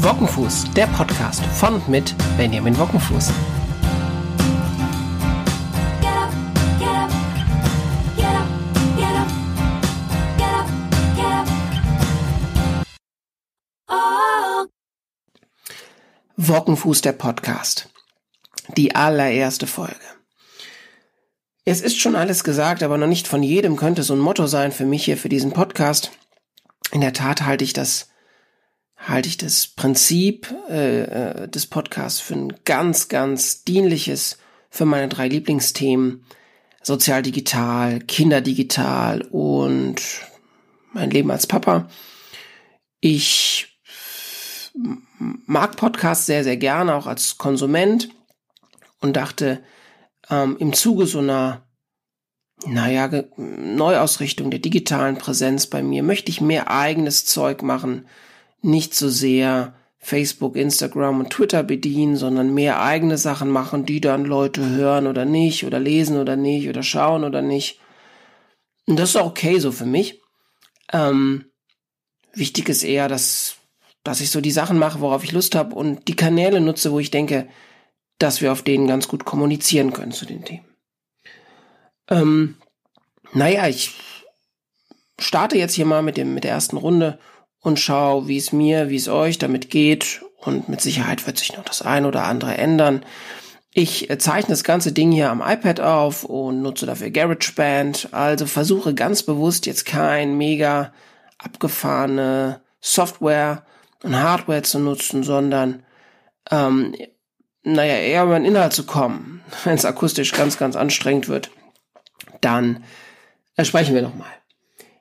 Wockenfuß, 0.00 0.70
der 0.76 0.86
Podcast 0.86 1.44
von 1.44 1.74
und 1.74 1.88
mit 1.88 2.14
Benjamin 2.36 2.78
Wockenfuß. 2.78 3.32
Wockenfuß, 16.36 17.00
der 17.00 17.12
Podcast. 17.12 17.88
Die 18.76 18.94
allererste 18.94 19.66
Folge. 19.66 19.96
Es 21.64 21.80
ist 21.80 21.98
schon 21.98 22.14
alles 22.14 22.44
gesagt, 22.44 22.84
aber 22.84 22.98
noch 22.98 23.08
nicht 23.08 23.26
von 23.26 23.42
jedem 23.42 23.74
könnte 23.74 24.04
so 24.04 24.14
ein 24.14 24.20
Motto 24.20 24.46
sein 24.46 24.70
für 24.70 24.86
mich 24.86 25.04
hier 25.04 25.16
für 25.16 25.28
diesen 25.28 25.52
Podcast. 25.52 26.12
In 26.92 27.00
der 27.00 27.12
Tat 27.12 27.42
halte 27.42 27.64
ich 27.64 27.72
das 27.72 28.08
halte 28.98 29.28
ich 29.28 29.36
das 29.36 29.68
Prinzip 29.68 30.52
äh, 30.68 31.02
äh, 31.02 31.48
des 31.48 31.66
Podcasts 31.66 32.20
für 32.20 32.34
ein 32.34 32.52
ganz, 32.64 33.08
ganz 33.08 33.64
dienliches 33.64 34.38
für 34.70 34.84
meine 34.84 35.08
drei 35.08 35.28
Lieblingsthemen. 35.28 36.24
Sozial 36.82 37.22
digital, 37.22 38.00
Kinderdigital 38.00 39.22
und 39.22 39.96
mein 40.92 41.10
Leben 41.10 41.30
als 41.30 41.46
Papa. 41.46 41.88
Ich 43.00 43.78
mag 45.46 45.76
Podcasts 45.76 46.26
sehr, 46.26 46.44
sehr 46.44 46.56
gerne, 46.56 46.94
auch 46.94 47.06
als 47.06 47.38
Konsument 47.38 48.08
und 49.00 49.16
dachte, 49.16 49.62
ähm, 50.30 50.56
im 50.58 50.72
Zuge 50.72 51.06
so 51.06 51.18
einer, 51.18 51.66
naja, 52.66 53.08
Neuausrichtung 53.36 54.50
der 54.50 54.60
digitalen 54.60 55.16
Präsenz 55.16 55.66
bei 55.66 55.82
mir 55.82 56.02
möchte 56.02 56.30
ich 56.30 56.40
mehr 56.40 56.70
eigenes 56.70 57.24
Zeug 57.24 57.62
machen, 57.62 58.06
nicht 58.60 58.94
so 58.94 59.08
sehr 59.08 59.74
Facebook, 59.98 60.56
Instagram 60.56 61.20
und 61.20 61.30
Twitter 61.30 61.62
bedienen, 61.62 62.16
sondern 62.16 62.54
mehr 62.54 62.80
eigene 62.80 63.18
Sachen 63.18 63.50
machen, 63.50 63.84
die 63.84 64.00
dann 64.00 64.24
Leute 64.24 64.66
hören 64.68 65.06
oder 65.06 65.24
nicht, 65.24 65.64
oder 65.64 65.80
lesen 65.80 66.18
oder 66.18 66.36
nicht, 66.36 66.68
oder 66.68 66.82
schauen 66.82 67.24
oder 67.24 67.42
nicht. 67.42 67.80
Und 68.86 68.98
das 68.98 69.10
ist 69.10 69.16
auch 69.16 69.26
okay 69.26 69.58
so 69.58 69.72
für 69.72 69.86
mich. 69.86 70.22
Ähm, 70.92 71.46
wichtig 72.32 72.68
ist 72.68 72.84
eher, 72.84 73.08
dass, 73.08 73.56
dass 74.04 74.20
ich 74.20 74.30
so 74.30 74.40
die 74.40 74.50
Sachen 74.50 74.78
mache, 74.78 75.00
worauf 75.00 75.24
ich 75.24 75.32
Lust 75.32 75.54
habe 75.54 75.74
und 75.74 76.08
die 76.08 76.16
Kanäle 76.16 76.60
nutze, 76.60 76.92
wo 76.92 76.98
ich 76.98 77.10
denke, 77.10 77.48
dass 78.18 78.40
wir 78.40 78.52
auf 78.52 78.62
denen 78.62 78.86
ganz 78.86 79.08
gut 79.08 79.24
kommunizieren 79.24 79.92
können 79.92 80.12
zu 80.12 80.24
den 80.26 80.44
Themen. 80.44 80.64
Ähm, 82.08 82.56
naja, 83.32 83.68
ich 83.68 83.94
starte 85.18 85.58
jetzt 85.58 85.74
hier 85.74 85.86
mal 85.86 86.02
mit 86.02 86.16
dem, 86.16 86.34
mit 86.34 86.44
der 86.44 86.52
ersten 86.52 86.76
Runde 86.76 87.18
und 87.60 87.78
schau, 87.78 88.28
wie 88.28 88.36
es 88.36 88.52
mir, 88.52 88.88
wie 88.88 88.96
es 88.96 89.08
euch 89.08 89.38
damit 89.38 89.70
geht. 89.70 90.22
Und 90.38 90.68
mit 90.68 90.80
Sicherheit 90.80 91.26
wird 91.26 91.38
sich 91.38 91.56
noch 91.56 91.64
das 91.64 91.82
ein 91.82 92.06
oder 92.06 92.24
andere 92.24 92.56
ändern. 92.56 93.04
Ich 93.72 94.08
äh, 94.10 94.18
zeichne 94.18 94.50
das 94.50 94.64
ganze 94.64 94.92
Ding 94.92 95.12
hier 95.12 95.30
am 95.30 95.42
iPad 95.44 95.80
auf 95.80 96.24
und 96.24 96.62
nutze 96.62 96.86
dafür 96.86 97.10
GarageBand. 97.10 98.08
Also 98.12 98.46
versuche 98.46 98.94
ganz 98.94 99.22
bewusst 99.22 99.66
jetzt 99.66 99.84
kein 99.84 100.36
mega 100.38 100.92
abgefahrene 101.38 102.60
Software 102.80 103.64
und 104.02 104.16
Hardware 104.16 104.62
zu 104.62 104.78
nutzen, 104.78 105.22
sondern 105.22 105.82
ähm, 106.50 106.94
naja, 107.62 107.96
eher 107.96 108.24
über 108.24 108.38
den 108.38 108.46
Inhalt 108.46 108.72
zu 108.72 108.86
kommen. 108.86 109.42
Wenn 109.64 109.74
es 109.74 109.84
akustisch 109.84 110.32
ganz, 110.32 110.58
ganz 110.58 110.76
anstrengend 110.76 111.28
wird, 111.28 111.50
dann 112.40 112.84
äh, 113.56 113.64
sprechen 113.64 113.94
wir 113.94 114.02
nochmal. 114.02 114.30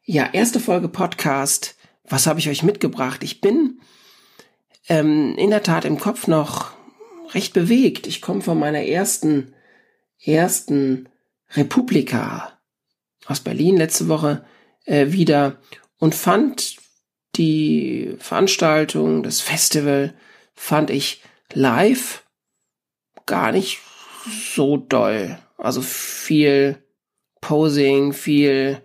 Ja, 0.04 0.30
erste 0.32 0.60
Folge 0.60 0.88
Podcast 0.88 1.77
was 2.08 2.28
habe 2.28 2.40
ich 2.40 2.50
euch 2.50 2.64
mitgebracht? 2.64 3.24
Ich 3.24 3.42
bin 3.42 3.80
ähm, 4.88 5.36
in 5.38 5.50
der 5.50 5.64
Tat 5.64 5.86
im 5.86 6.00
Kopf 6.00 6.28
noch 6.28 6.72
recht 7.34 7.54
bewegt. 7.54 8.08
Ich 8.08 8.22
komme 8.22 8.42
von 8.42 8.58
meiner 8.58 8.84
ersten, 8.84 9.54
ersten 10.23 11.10
Republika 11.52 12.58
aus 13.26 13.42
Berlin 13.42 13.78
letzte 13.78 14.08
Woche 14.08 14.46
äh, 14.86 15.12
wieder 15.12 15.60
und 15.98 16.16
fand 16.16 16.78
die 17.36 18.16
Veranstaltung, 18.20 19.23
das 19.23 19.42
Festival, 19.42 20.14
fand 20.56 20.90
ich 20.90 21.22
live 21.54 22.23
gar 23.26 23.52
nicht 23.52 23.80
so 24.56 24.78
doll. 24.78 25.38
Also 25.58 25.82
viel 25.82 26.82
Posing, 27.42 28.14
viel 28.14 28.82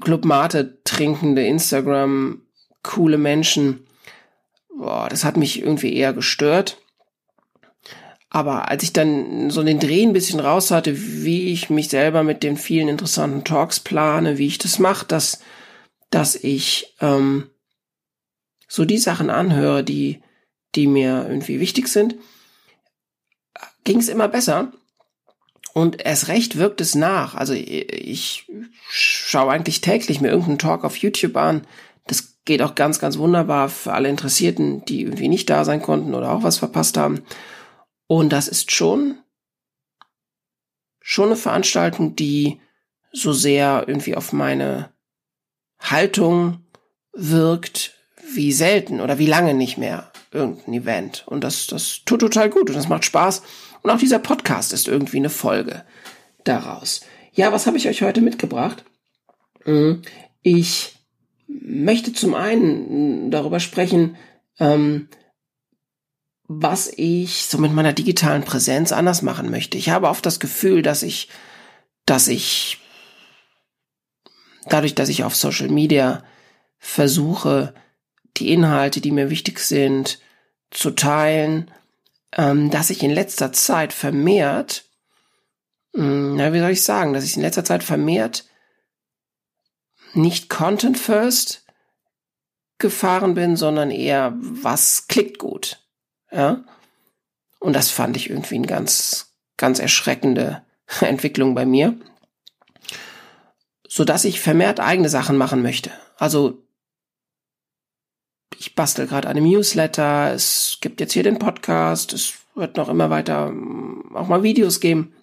Club 0.00 0.24
Mate 0.24 0.78
trinkende 0.84 1.44
Instagram 1.46 2.42
coole 2.82 3.18
Menschen. 3.18 3.86
Boah, 4.76 5.08
das 5.08 5.24
hat 5.24 5.36
mich 5.36 5.60
irgendwie 5.60 5.94
eher 5.94 6.12
gestört. 6.12 6.78
Aber 8.30 8.68
als 8.70 8.82
ich 8.82 8.92
dann 8.92 9.50
so 9.50 9.62
den 9.62 9.78
Dreh 9.78 10.02
ein 10.02 10.14
bisschen 10.14 10.40
raus 10.40 10.70
hatte, 10.70 10.94
wie 10.96 11.52
ich 11.52 11.68
mich 11.68 11.90
selber 11.90 12.22
mit 12.22 12.42
den 12.42 12.56
vielen 12.56 12.88
interessanten 12.88 13.44
Talks 13.44 13.78
plane, 13.78 14.38
wie 14.38 14.46
ich 14.46 14.56
das 14.56 14.78
mache, 14.78 15.04
dass, 15.06 15.40
dass 16.08 16.34
ich 16.34 16.94
ähm, 17.00 17.50
so 18.66 18.86
die 18.86 18.96
Sachen 18.96 19.28
anhöre, 19.28 19.84
die, 19.84 20.22
die 20.74 20.86
mir 20.86 21.26
irgendwie 21.28 21.60
wichtig 21.60 21.88
sind, 21.88 22.16
ging 23.84 23.98
es 23.98 24.08
immer 24.08 24.28
besser. 24.28 24.72
Und 25.74 26.04
erst 26.04 26.28
recht 26.28 26.58
wirkt 26.58 26.80
es 26.80 26.94
nach. 26.94 27.34
Also 27.34 27.54
ich 27.54 28.46
schaue 28.90 29.52
eigentlich 29.52 29.80
täglich 29.80 30.20
mir 30.20 30.28
irgendeinen 30.28 30.58
Talk 30.58 30.84
auf 30.84 30.96
YouTube 30.96 31.36
an. 31.36 31.66
Das 32.06 32.36
geht 32.44 32.60
auch 32.60 32.74
ganz, 32.74 32.98
ganz 32.98 33.16
wunderbar 33.16 33.68
für 33.68 33.92
alle 33.92 34.08
Interessierten, 34.08 34.84
die 34.84 35.02
irgendwie 35.02 35.28
nicht 35.28 35.48
da 35.48 35.64
sein 35.64 35.80
konnten 35.80 36.14
oder 36.14 36.32
auch 36.32 36.42
was 36.42 36.58
verpasst 36.58 36.96
haben. 36.98 37.22
Und 38.06 38.30
das 38.30 38.48
ist 38.48 38.70
schon, 38.72 39.18
schon 41.00 41.26
eine 41.26 41.36
Veranstaltung, 41.36 42.16
die 42.16 42.60
so 43.12 43.32
sehr 43.32 43.84
irgendwie 43.86 44.14
auf 44.14 44.32
meine 44.32 44.90
Haltung 45.78 46.66
wirkt, 47.12 47.94
wie 48.34 48.52
selten 48.52 49.00
oder 49.00 49.18
wie 49.18 49.26
lange 49.26 49.54
nicht 49.54 49.78
mehr 49.78 50.10
irgendein 50.32 50.74
Event. 50.74 51.24
Und 51.26 51.44
das, 51.44 51.66
das 51.66 52.00
tut 52.04 52.20
total 52.20 52.50
gut 52.50 52.68
und 52.68 52.76
das 52.76 52.88
macht 52.88 53.04
Spaß. 53.04 53.42
Und 53.82 53.90
auch 53.90 53.98
dieser 53.98 54.18
Podcast 54.18 54.72
ist 54.72 54.88
irgendwie 54.88 55.18
eine 55.18 55.30
Folge 55.30 55.84
daraus. 56.44 57.02
Ja, 57.32 57.52
was 57.52 57.66
habe 57.66 57.76
ich 57.76 57.88
euch 57.88 58.02
heute 58.02 58.20
mitgebracht? 58.20 58.84
Mhm. 59.64 60.02
Ich 60.42 60.96
möchte 61.46 62.12
zum 62.12 62.34
einen 62.34 63.30
darüber 63.30 63.60
sprechen, 63.60 64.16
ähm, 64.58 65.08
was 66.48 66.92
ich 66.94 67.46
so 67.46 67.58
mit 67.58 67.72
meiner 67.72 67.92
digitalen 67.92 68.44
Präsenz 68.44 68.92
anders 68.92 69.22
machen 69.22 69.50
möchte. 69.50 69.78
Ich 69.78 69.90
habe 69.90 70.08
oft 70.08 70.26
das 70.26 70.40
Gefühl, 70.40 70.82
dass 70.82 71.02
ich, 71.02 71.28
dass 72.04 72.28
ich 72.28 72.78
dadurch, 74.66 74.94
dass 74.94 75.08
ich 75.08 75.24
auf 75.24 75.34
Social 75.34 75.68
Media 75.68 76.24
versuche, 76.78 77.74
die 78.36 78.52
Inhalte, 78.52 79.00
die 79.00 79.12
mir 79.12 79.30
wichtig 79.30 79.60
sind, 79.60 80.18
zu 80.70 80.90
teilen, 80.90 81.70
dass 82.34 82.90
ich 82.90 83.02
in 83.02 83.10
letzter 83.10 83.52
Zeit 83.52 83.92
vermehrt, 83.92 84.84
hm, 85.94 86.36
na, 86.36 86.52
wie 86.52 86.60
soll 86.60 86.70
ich 86.70 86.84
sagen, 86.84 87.12
dass 87.12 87.24
ich 87.24 87.36
in 87.36 87.42
letzter 87.42 87.64
Zeit 87.64 87.82
vermehrt 87.82 88.44
nicht 90.14 90.48
Content 90.48 90.98
First 90.98 91.64
gefahren 92.78 93.34
bin, 93.34 93.56
sondern 93.56 93.90
eher, 93.90 94.34
was 94.36 95.06
klickt 95.08 95.38
gut. 95.38 95.78
Ja. 96.30 96.64
Und 97.60 97.74
das 97.74 97.90
fand 97.90 98.16
ich 98.16 98.28
irgendwie 98.28 98.56
eine 98.56 98.66
ganz, 98.66 99.34
ganz 99.56 99.78
erschreckende 99.78 100.62
Entwicklung 101.00 101.54
bei 101.54 101.64
mir. 101.64 101.98
So 103.86 104.04
dass 104.04 104.24
ich 104.24 104.40
vermehrt 104.40 104.80
eigene 104.80 105.10
Sachen 105.10 105.36
machen 105.36 105.62
möchte. 105.62 105.90
Also 106.16 106.61
ich 108.62 108.76
bastel 108.76 109.08
gerade 109.08 109.28
eine 109.28 109.40
Newsletter, 109.40 110.32
es 110.32 110.78
gibt 110.80 111.00
jetzt 111.00 111.12
hier 111.12 111.24
den 111.24 111.40
Podcast, 111.40 112.12
es 112.12 112.34
wird 112.54 112.76
noch 112.76 112.88
immer 112.88 113.10
weiter 113.10 113.48
ähm, 113.48 114.14
auch 114.14 114.28
mal 114.28 114.44
Videos 114.44 114.78
geben. 114.78 115.14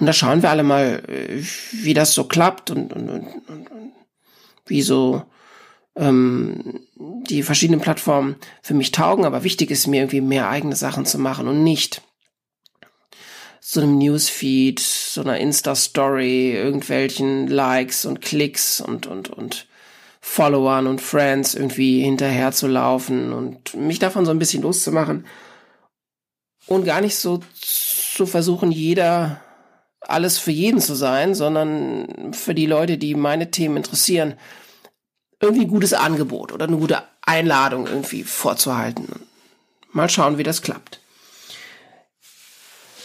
Und 0.00 0.06
da 0.06 0.14
schauen 0.14 0.40
wir 0.42 0.48
alle 0.48 0.62
mal, 0.62 1.02
äh, 1.08 1.42
wie 1.72 1.92
das 1.92 2.14
so 2.14 2.24
klappt 2.24 2.70
und, 2.70 2.94
und, 2.94 3.10
und, 3.10 3.26
und, 3.48 3.70
und 3.70 3.92
wie 4.64 4.80
so 4.80 5.24
ähm, 5.94 6.80
die 6.96 7.42
verschiedenen 7.42 7.82
Plattformen 7.82 8.36
für 8.62 8.72
mich 8.72 8.92
taugen. 8.92 9.26
Aber 9.26 9.44
wichtig 9.44 9.70
ist 9.70 9.86
mir 9.86 10.00
irgendwie 10.00 10.22
mehr 10.22 10.48
eigene 10.48 10.74
Sachen 10.74 11.04
zu 11.04 11.18
machen 11.18 11.48
und 11.48 11.62
nicht 11.62 12.00
so 13.60 13.82
einem 13.82 13.98
Newsfeed, 13.98 14.80
so 14.80 15.20
einer 15.20 15.36
Insta-Story, 15.36 16.52
irgendwelchen 16.52 17.46
Likes 17.46 18.06
und 18.06 18.22
Klicks 18.22 18.80
und, 18.80 19.06
und, 19.06 19.28
und 19.28 19.66
Followern 20.24 20.86
und 20.86 21.00
Friends 21.00 21.54
irgendwie 21.54 22.02
hinterher 22.02 22.52
zu 22.52 22.68
laufen 22.68 23.32
und 23.32 23.74
mich 23.74 23.98
davon 23.98 24.24
so 24.24 24.30
ein 24.30 24.38
bisschen 24.38 24.62
loszumachen 24.62 25.26
und 26.66 26.84
gar 26.84 27.00
nicht 27.00 27.16
so 27.16 27.40
zu 27.60 28.24
versuchen, 28.26 28.70
jeder 28.70 29.42
alles 30.00 30.38
für 30.38 30.52
jeden 30.52 30.80
zu 30.80 30.94
sein, 30.94 31.34
sondern 31.34 32.32
für 32.32 32.54
die 32.54 32.66
Leute, 32.66 32.98
die 32.98 33.14
meine 33.14 33.50
Themen 33.50 33.76
interessieren, 33.76 34.34
irgendwie 35.40 35.62
ein 35.62 35.70
gutes 35.70 35.92
Angebot 35.92 36.52
oder 36.52 36.66
eine 36.66 36.76
gute 36.76 37.02
Einladung 37.22 37.88
irgendwie 37.88 38.22
vorzuhalten. 38.22 39.26
Mal 39.90 40.08
schauen, 40.08 40.38
wie 40.38 40.44
das 40.44 40.62
klappt. 40.62 41.00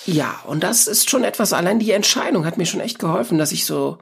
Ja, 0.05 0.39
und 0.45 0.63
das 0.63 0.87
ist 0.87 1.09
schon 1.09 1.23
etwas, 1.23 1.51
allein 1.51 1.79
die 1.79 1.91
Entscheidung 1.91 2.45
hat 2.45 2.57
mir 2.57 2.65
schon 2.65 2.79
echt 2.79 2.99
geholfen, 2.99 3.39
dass 3.39 3.51
ich 3.51 3.65
so 3.65 3.97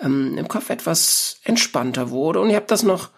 ähm, 0.00 0.36
im 0.38 0.48
Kopf 0.48 0.70
etwas 0.70 1.38
entspannter 1.44 2.10
wurde. 2.10 2.40
Und 2.40 2.50
ich 2.50 2.56
habe 2.56 2.66
das 2.66 2.82
noch 2.82 3.10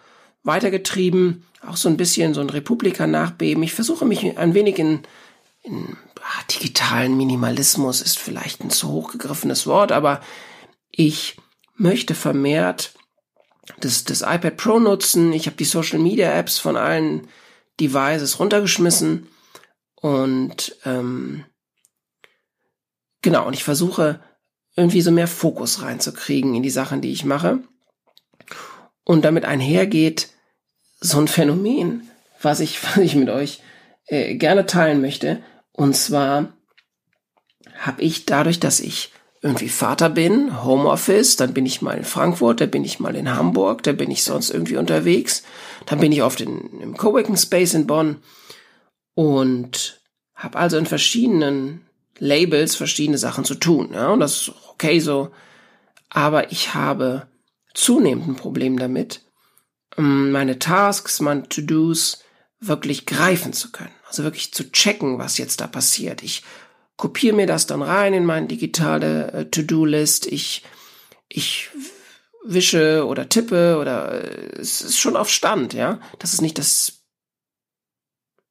weitergetrieben, 0.43 1.45
auch 1.65 1.77
so 1.77 1.89
ein 1.89 1.97
bisschen 1.97 2.33
so 2.33 2.41
ein 2.41 2.49
Republika-Nachbeben. 2.49 3.63
Ich 3.63 3.73
versuche 3.73 4.05
mich 4.05 4.37
ein 4.37 4.53
wenig 4.53 4.79
in, 4.79 5.03
in 5.63 5.97
ach, 6.23 6.43
digitalen 6.43 7.17
Minimalismus, 7.17 8.01
ist 8.01 8.19
vielleicht 8.19 8.63
ein 8.63 8.69
zu 8.69 8.89
hochgegriffenes 8.89 9.67
Wort, 9.67 9.91
aber 9.91 10.21
ich 10.91 11.37
möchte 11.75 12.15
vermehrt 12.15 12.93
das, 13.79 14.05
das 14.05 14.21
iPad 14.21 14.57
Pro 14.57 14.79
nutzen. 14.79 15.33
Ich 15.33 15.45
habe 15.45 15.57
die 15.57 15.65
Social 15.65 15.99
Media 15.99 16.31
Apps 16.31 16.57
von 16.57 16.77
allen 16.77 17.27
Devices 17.79 18.39
runtergeschmissen 18.39 19.27
und 19.95 20.75
ähm, 20.85 21.43
genau, 23.21 23.45
und 23.47 23.53
ich 23.53 23.63
versuche 23.63 24.21
irgendwie 24.77 25.01
so 25.01 25.11
mehr 25.11 25.27
Fokus 25.27 25.81
reinzukriegen 25.81 26.55
in 26.55 26.63
die 26.63 26.69
Sachen, 26.69 27.01
die 27.01 27.11
ich 27.11 27.25
mache. 27.25 27.59
Und 29.03 29.25
damit 29.25 29.43
einhergeht 29.43 30.29
so 30.99 31.19
ein 31.19 31.27
Phänomen, 31.27 32.07
was 32.41 32.59
ich, 32.61 32.81
was 32.83 32.97
ich 32.97 33.15
mit 33.15 33.29
euch 33.29 33.61
äh, 34.05 34.35
gerne 34.35 34.65
teilen 34.65 35.01
möchte. 35.01 35.43
Und 35.73 35.95
zwar 35.97 36.53
habe 37.77 38.01
ich 38.01 38.25
dadurch, 38.25 38.59
dass 38.59 38.79
ich 38.79 39.11
irgendwie 39.41 39.69
Vater 39.69 40.09
bin, 40.09 40.63
Homeoffice, 40.63 41.35
dann 41.35 41.53
bin 41.53 41.65
ich 41.65 41.81
mal 41.81 41.97
in 41.97 42.03
Frankfurt, 42.03 42.59
dann 42.61 42.71
bin 42.71 42.83
ich 42.83 42.99
mal 42.99 43.15
in 43.15 43.33
Hamburg, 43.33 43.83
dann 43.83 43.97
bin 43.97 44.09
ich 44.09 44.23
sonst 44.23 44.49
irgendwie 44.49 44.77
unterwegs, 44.77 45.43
dann 45.85 45.99
bin 45.99 46.11
ich 46.11 46.23
oft 46.23 46.41
in, 46.41 46.81
im 46.81 46.97
Coworking 46.97 47.37
Space 47.37 47.75
in 47.75 47.85
Bonn 47.85 48.17
und 49.13 50.01
habe 50.33 50.57
also 50.57 50.77
in 50.77 50.87
verschiedenen 50.87 51.85
Labels 52.19 52.75
verschiedene 52.75 53.17
Sachen 53.17 53.45
zu 53.45 53.55
tun. 53.55 53.91
Ja, 53.93 54.09
und 54.09 54.19
das 54.19 54.51
okay 54.77 54.99
so. 54.99 55.31
Aber 56.09 56.51
ich 56.51 56.73
habe 56.73 57.27
zunehmend 57.73 58.27
ein 58.27 58.35
Problem 58.35 58.77
damit, 58.77 59.21
ähm, 59.97 60.31
meine 60.31 60.59
Tasks, 60.59 61.19
meine 61.19 61.49
To-Dos 61.49 62.23
wirklich 62.59 63.05
greifen 63.05 63.53
zu 63.53 63.71
können. 63.71 63.93
Also 64.07 64.23
wirklich 64.23 64.53
zu 64.53 64.71
checken, 64.71 65.19
was 65.19 65.37
jetzt 65.37 65.61
da 65.61 65.67
passiert. 65.67 66.23
Ich 66.23 66.43
kopiere 66.95 67.35
mir 67.35 67.47
das 67.47 67.67
dann 67.67 67.81
rein 67.81 68.13
in 68.13 68.25
meine 68.25 68.47
digitale 68.47 69.31
äh, 69.31 69.45
To-Do-List. 69.45 70.27
Ich, 70.27 70.63
ich 71.27 71.69
wische 72.43 73.05
oder 73.05 73.29
tippe 73.29 73.77
oder 73.79 74.23
äh, 74.23 74.59
es 74.59 74.81
ist 74.81 74.97
schon 74.97 75.17
auf 75.17 75.29
Stand, 75.29 75.73
ja. 75.73 75.99
Das 76.19 76.33
ist 76.33 76.41
nicht 76.41 76.57
das 76.57 77.03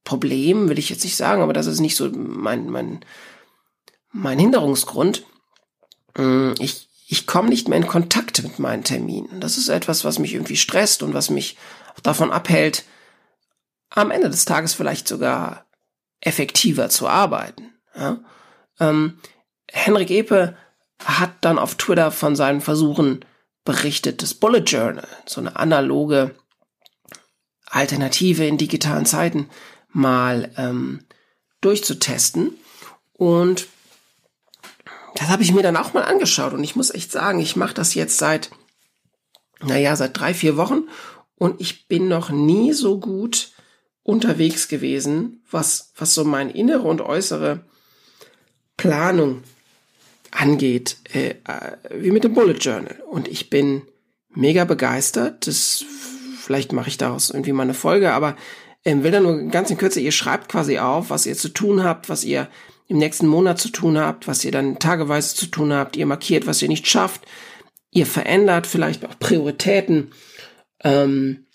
Problem, 0.04 0.68
will 0.68 0.78
ich 0.78 0.90
jetzt 0.90 1.04
nicht 1.04 1.16
sagen, 1.16 1.42
aber 1.42 1.52
das 1.52 1.66
ist 1.66 1.80
nicht 1.80 1.96
so 1.96 2.10
mein, 2.10 2.68
mein, 2.70 3.04
mein 4.12 4.38
Hinderungsgrund. 4.38 5.24
Mm, 6.16 6.52
ich, 6.58 6.88
ich 7.06 7.26
komme 7.26 7.48
nicht 7.48 7.68
mehr 7.68 7.78
in 7.78 7.86
Kontakt 7.86 8.42
mit 8.42 8.58
meinen 8.58 8.84
Terminen. 8.84 9.40
Das 9.40 9.58
ist 9.58 9.68
etwas, 9.68 10.04
was 10.04 10.18
mich 10.18 10.34
irgendwie 10.34 10.56
stresst 10.56 11.02
und 11.02 11.14
was 11.14 11.30
mich 11.30 11.56
davon 12.02 12.30
abhält, 12.30 12.84
am 13.90 14.10
Ende 14.10 14.28
des 14.28 14.44
Tages 14.44 14.74
vielleicht 14.74 15.08
sogar 15.08 15.66
effektiver 16.20 16.88
zu 16.88 17.08
arbeiten. 17.08 17.72
Ja? 17.94 18.18
Ähm, 18.80 19.18
Henrik 19.70 20.10
Epe 20.10 20.56
hat 21.04 21.32
dann 21.42 21.58
auf 21.58 21.74
Twitter 21.74 22.10
von 22.10 22.36
seinen 22.36 22.60
Versuchen 22.60 23.24
berichtet, 23.64 24.22
das 24.22 24.34
Bullet 24.34 24.60
Journal, 24.60 25.06
so 25.26 25.40
eine 25.40 25.56
analoge 25.56 26.34
Alternative 27.66 28.46
in 28.46 28.58
digitalen 28.58 29.06
Zeiten, 29.06 29.50
mal 29.88 30.52
ähm, 30.56 31.04
durchzutesten. 31.60 32.54
Und 33.12 33.66
das 35.16 35.28
habe 35.28 35.42
ich 35.42 35.52
mir 35.52 35.62
dann 35.62 35.76
auch 35.76 35.94
mal 35.94 36.02
angeschaut. 36.02 36.52
Und 36.52 36.62
ich 36.62 36.76
muss 36.76 36.90
echt 36.90 37.10
sagen, 37.10 37.40
ich 37.40 37.56
mache 37.56 37.74
das 37.74 37.94
jetzt 37.94 38.18
seit, 38.18 38.50
naja, 39.60 39.96
seit 39.96 40.18
drei, 40.18 40.34
vier 40.34 40.56
Wochen. 40.56 40.84
Und 41.36 41.60
ich 41.60 41.88
bin 41.88 42.08
noch 42.08 42.30
nie 42.30 42.72
so 42.72 42.98
gut 42.98 43.52
unterwegs 44.02 44.68
gewesen, 44.68 45.42
was, 45.50 45.92
was 45.96 46.14
so 46.14 46.24
mein 46.24 46.50
innere 46.50 46.82
und 46.82 47.00
äußere 47.00 47.60
Planung 48.76 49.42
angeht, 50.30 50.98
äh, 51.12 51.30
äh, 51.30 51.76
wie 51.90 52.10
mit 52.10 52.24
dem 52.24 52.34
Bullet 52.34 52.54
Journal. 52.54 53.02
Und 53.08 53.26
ich 53.28 53.50
bin 53.50 53.82
mega 54.30 54.64
begeistert. 54.64 55.46
Das, 55.46 55.84
vielleicht 56.38 56.72
mache 56.72 56.88
ich 56.88 56.98
daraus 56.98 57.30
irgendwie 57.30 57.52
mal 57.52 57.64
eine 57.64 57.74
Folge, 57.74 58.12
aber 58.12 58.36
ähm, 58.86 59.02
will 59.02 59.10
da 59.10 59.20
nur 59.20 59.48
ganz 59.48 59.68
in 59.70 59.76
Kürze, 59.76 60.00
ihr 60.00 60.12
schreibt 60.12 60.48
quasi 60.48 60.78
auf, 60.78 61.10
was 61.10 61.26
ihr 61.26 61.36
zu 61.36 61.48
tun 61.48 61.82
habt, 61.82 62.08
was 62.08 62.22
ihr 62.22 62.48
im 62.86 62.98
nächsten 62.98 63.26
Monat 63.26 63.58
zu 63.58 63.70
tun 63.70 63.98
habt, 63.98 64.28
was 64.28 64.44
ihr 64.44 64.52
dann 64.52 64.78
tageweise 64.78 65.34
zu 65.34 65.46
tun 65.46 65.72
habt, 65.72 65.96
ihr 65.96 66.06
markiert, 66.06 66.46
was 66.46 66.62
ihr 66.62 66.68
nicht 66.68 66.86
schafft, 66.86 67.26
ihr 67.90 68.06
verändert 68.06 68.66
vielleicht 68.68 69.04
auch 69.04 69.18
Prioritäten 69.18 70.12
ähm, 70.84 71.46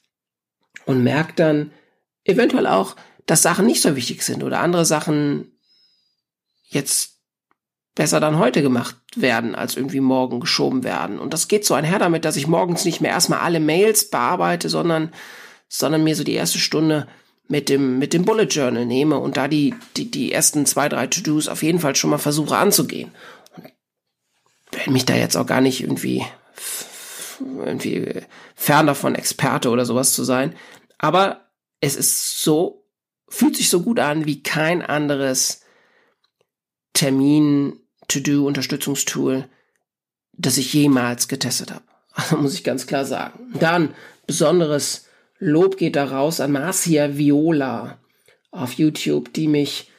und 0.86 1.04
merkt 1.04 1.40
dann 1.40 1.72
eventuell 2.26 2.68
auch, 2.68 2.98
dass 3.28 3.42
Sachen 3.42 3.66
nicht 3.66 3.82
so 3.82 3.96
wichtig 3.96 4.24
sind 4.24 4.44
oder 4.44 4.60
andere 4.60 4.84
Sachen 4.84 5.54
jetzt 6.68 7.22
besser 7.96 8.20
dann 8.20 8.40
heute 8.40 8.62
gemacht 8.62 8.98
werden, 9.16 9.56
als 9.56 9.78
irgendwie 9.78 10.02
morgen 10.02 10.42
geschoben 10.42 10.84
werden. 10.84 11.18
Und 11.18 11.34
das 11.34 11.48
geht 11.48 11.66
so 11.66 11.76
einher 11.76 12.00
damit, 12.00 12.26
dass 12.26 12.36
ich 12.36 12.48
morgens 12.48 12.84
nicht 12.84 13.00
mehr 13.00 13.12
erstmal 13.12 13.40
alle 13.40 13.62
Mails 13.62 14.10
bearbeite, 14.10 14.68
sondern, 14.68 15.14
sondern 15.70 16.04
mir 16.04 16.16
so 16.18 16.26
die 16.26 16.34
erste 16.34 16.60
Stunde 16.60 17.08
mit 17.52 17.68
dem, 17.68 18.00
mit 18.00 18.14
dem 18.14 18.24
Bullet 18.24 18.46
Journal 18.46 18.86
nehme 18.86 19.20
und 19.20 19.36
da 19.36 19.50
die, 19.50 19.76
die, 19.98 20.10
die 20.10 20.32
ersten 20.32 20.66
zwei, 20.66 20.88
drei 20.88 21.08
To-Dos 21.08 21.50
auf 21.50 21.64
jeden 21.64 21.80
Fall 21.80 21.98
schon 21.98 22.10
mal 22.10 22.18
versuche 22.18 22.56
anzugehen. 22.56 23.12
Und 23.58 23.66
wenn 24.72 24.94
mich 24.94 25.04
da 25.04 25.16
jetzt 25.16 25.36
auch 25.36 25.46
gar 25.46 25.60
nicht 25.60 25.82
irgendwie, 25.82 26.26
irgendwie 27.42 28.22
fern 28.56 28.88
davon 28.88 29.16
Experte 29.16 29.70
oder 29.70 29.86
sowas 29.86 30.14
zu 30.14 30.24
sein. 30.24 30.56
Aber 30.98 31.52
es 31.82 31.98
ist 31.98 32.42
so, 32.42 32.88
fühlt 33.28 33.58
sich 33.58 33.70
so 33.70 33.82
gut 33.82 34.00
an 34.00 34.26
wie 34.26 34.42
kein 34.42 34.82
anderes 34.82 35.60
Termin 36.94 37.82
To-Do-Unterstützungstool, 38.08 39.50
das 40.32 40.58
ich 40.58 40.72
jemals 40.72 41.28
getestet 41.28 41.72
habe. 41.72 41.84
Also 42.14 42.38
muss 42.38 42.54
ich 42.54 42.64
ganz 42.64 42.88
klar 42.88 43.04
sagen. 43.04 43.52
Dann 43.60 43.94
besonderes 44.26 45.06
Lob 45.44 45.76
geht 45.76 45.96
da 45.96 46.06
raus 46.06 46.40
an 46.40 46.52
Marcia 46.52 47.18
Viola 47.18 47.98
auf 48.52 48.74
YouTube, 48.74 49.34
die 49.34 49.48
mich 49.48 49.92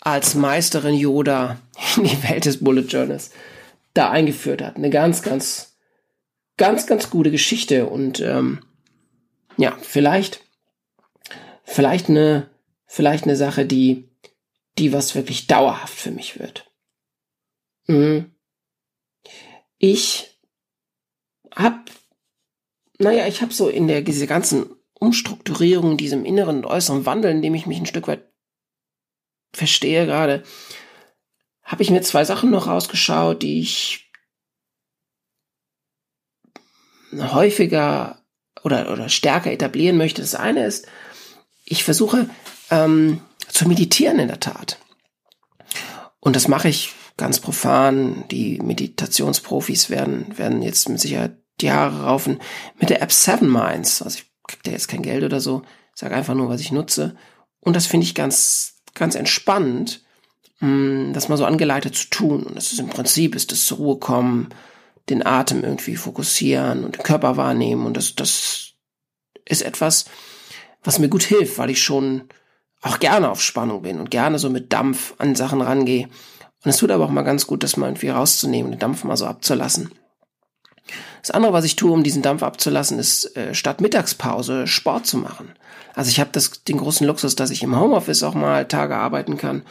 als 0.00 0.34
Meisterin 0.34 0.94
Yoda 0.94 1.60
in 1.96 2.04
die 2.04 2.22
Welt 2.22 2.46
des 2.46 2.62
Bullet 2.62 2.82
Journals 2.82 3.30
da 3.92 4.10
eingeführt 4.10 4.62
hat. 4.62 4.76
Eine 4.76 4.90
ganz, 4.90 5.22
ganz, 5.22 5.76
ganz, 6.56 6.86
ganz 6.86 7.10
gute 7.10 7.30
Geschichte 7.30 7.86
und 7.86 8.20
ähm, 8.20 8.60
ja, 9.56 9.76
vielleicht, 9.82 10.40
vielleicht 11.64 12.08
eine, 12.08 12.48
vielleicht 12.86 13.24
eine 13.24 13.36
Sache, 13.36 13.66
die 13.66 14.08
die 14.78 14.92
was 14.92 15.14
wirklich 15.14 15.46
dauerhaft 15.46 15.94
für 15.94 16.10
mich 16.10 16.38
wird. 16.38 16.70
Mhm. 17.86 18.34
Ich 19.78 20.38
hab, 21.54 21.90
naja, 22.98 23.26
ich 23.26 23.42
hab 23.42 23.52
so 23.52 23.68
in 23.68 23.88
der, 23.88 24.02
diese 24.02 24.26
ganzen 24.26 24.66
Umstrukturierung, 24.94 25.96
diesem 25.96 26.24
inneren 26.24 26.58
und 26.58 26.66
äußeren 26.66 27.06
Wandel, 27.06 27.30
in 27.30 27.42
dem 27.42 27.54
ich 27.54 27.66
mich 27.66 27.78
ein 27.78 27.86
Stück 27.86 28.08
weit 28.08 28.30
verstehe 29.52 30.06
gerade, 30.06 30.42
habe 31.62 31.82
ich 31.82 31.90
mir 31.90 32.02
zwei 32.02 32.24
Sachen 32.24 32.50
noch 32.50 32.66
rausgeschaut, 32.66 33.42
die 33.42 33.60
ich 33.60 34.10
häufiger 37.12 38.24
oder, 38.62 38.92
oder 38.92 39.08
stärker 39.08 39.52
etablieren 39.52 39.96
möchte. 39.96 40.22
Das 40.22 40.34
eine 40.34 40.64
ist, 40.64 40.86
ich 41.64 41.84
versuche 41.84 42.30
ähm, 42.70 43.20
zu 43.48 43.68
meditieren 43.68 44.18
in 44.18 44.28
der 44.28 44.40
Tat. 44.40 44.78
Und 46.20 46.36
das 46.36 46.48
mache 46.48 46.68
ich 46.68 46.92
ganz 47.16 47.40
profan. 47.40 48.24
Die 48.30 48.60
Meditationsprofis 48.60 49.90
werden, 49.90 50.36
werden 50.38 50.62
jetzt 50.62 50.88
mit 50.88 51.00
Sicherheit 51.00 51.38
die 51.60 51.72
Haare 51.72 52.04
raufen 52.04 52.40
mit 52.78 52.90
der 52.90 53.02
App 53.02 53.12
Seven 53.12 53.50
Minds. 53.50 54.02
Also 54.02 54.18
ich 54.18 54.26
kriege 54.46 54.62
da 54.64 54.70
jetzt 54.72 54.88
kein 54.88 55.02
Geld 55.02 55.24
oder 55.24 55.40
so. 55.40 55.62
Sage 55.94 56.14
einfach 56.14 56.34
nur, 56.34 56.48
was 56.48 56.60
ich 56.60 56.72
nutze. 56.72 57.16
Und 57.60 57.74
das 57.74 57.86
finde 57.86 58.04
ich 58.04 58.14
ganz, 58.14 58.74
ganz 58.94 59.14
entspannend, 59.14 60.02
mm, 60.60 61.12
das 61.12 61.28
mal 61.28 61.38
so 61.38 61.46
angeleitet 61.46 61.96
zu 61.96 62.08
tun. 62.10 62.42
Und 62.44 62.54
das 62.54 62.72
ist 62.72 62.78
im 62.78 62.88
Prinzip, 62.88 63.34
ist 63.34 63.52
das 63.52 63.66
zur 63.66 63.78
Ruhe 63.78 63.98
kommen, 63.98 64.50
den 65.08 65.24
Atem 65.24 65.64
irgendwie 65.64 65.96
fokussieren 65.96 66.84
und 66.84 66.96
den 66.96 67.02
Körper 67.02 67.36
wahrnehmen. 67.36 67.86
Und 67.86 67.96
das, 67.96 68.14
das 68.14 68.72
ist 69.44 69.62
etwas, 69.62 70.04
was 70.84 70.98
mir 70.98 71.08
gut 71.08 71.22
hilft, 71.22 71.58
weil 71.58 71.70
ich 71.70 71.82
schon 71.82 72.28
auch 72.82 72.98
gerne 72.98 73.30
auf 73.30 73.42
Spannung 73.42 73.82
bin 73.82 73.98
und 73.98 74.10
gerne 74.10 74.38
so 74.38 74.50
mit 74.50 74.72
Dampf 74.72 75.14
an 75.18 75.34
Sachen 75.34 75.60
rangehe. 75.60 76.08
Und 76.64 76.70
es 76.70 76.76
tut 76.78 76.90
aber 76.90 77.04
auch 77.04 77.10
mal 77.10 77.22
ganz 77.22 77.46
gut, 77.46 77.62
das 77.62 77.76
mal 77.76 77.86
irgendwie 77.86 78.08
rauszunehmen, 78.08 78.72
den 78.72 78.80
Dampf 78.80 79.04
mal 79.04 79.16
so 79.16 79.26
abzulassen. 79.26 79.90
Das 81.22 81.30
andere, 81.30 81.52
was 81.52 81.64
ich 81.64 81.76
tue, 81.76 81.90
um 81.90 82.02
diesen 82.02 82.22
Dampf 82.22 82.42
abzulassen, 82.42 82.98
ist 82.98 83.36
äh, 83.36 83.54
statt 83.54 83.80
Mittagspause 83.80 84.66
Sport 84.66 85.06
zu 85.06 85.18
machen. 85.18 85.52
Also 85.94 86.10
ich 86.10 86.20
habe 86.20 86.30
den 86.68 86.78
großen 86.78 87.06
Luxus, 87.06 87.36
dass 87.36 87.50
ich 87.50 87.62
im 87.62 87.78
Homeoffice 87.78 88.22
auch 88.22 88.34
mal 88.34 88.66
Tage 88.66 88.96
arbeiten 88.96 89.36
kann. 89.36 89.62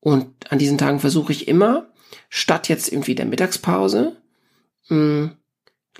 Und 0.00 0.28
an 0.50 0.58
diesen 0.58 0.78
Tagen 0.78 1.00
versuche 1.00 1.32
ich 1.32 1.48
immer, 1.48 1.86
statt 2.30 2.68
jetzt 2.68 2.90
irgendwie 2.92 3.14
der 3.14 3.26
Mittagspause, 3.26 4.16
mh, 4.88 4.96
hm, 4.96 5.30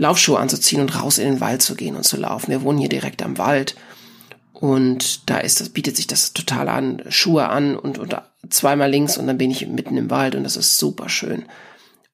Laufschuhe 0.01 0.39
anzuziehen 0.39 0.81
und 0.81 1.03
raus 1.03 1.19
in 1.19 1.25
den 1.25 1.41
Wald 1.41 1.61
zu 1.61 1.75
gehen 1.75 1.97
und 1.97 2.05
zu 2.05 2.17
laufen. 2.17 2.53
Wir 2.53 2.63
wohnen 2.63 2.79
hier 2.79 2.89
direkt 2.89 3.21
am 3.23 3.37
Wald. 3.37 3.75
Und 4.53 5.29
da 5.29 5.39
ist 5.39 5.61
das, 5.61 5.71
bietet 5.71 5.97
sich 5.97 6.07
das 6.07 6.33
total 6.33 6.69
an, 6.69 7.03
Schuhe 7.09 7.49
an 7.49 7.77
und, 7.77 7.99
und 7.99 8.17
zweimal 8.49 8.91
links 8.91 9.19
und 9.19 9.27
dann 9.27 9.39
bin 9.39 9.51
ich 9.51 9.67
mitten 9.67 9.97
im 9.97 10.11
Wald 10.11 10.35
und 10.37 10.45
das 10.45 10.57
ist 10.57 10.79
super 10.79 11.09
schön 11.09 11.45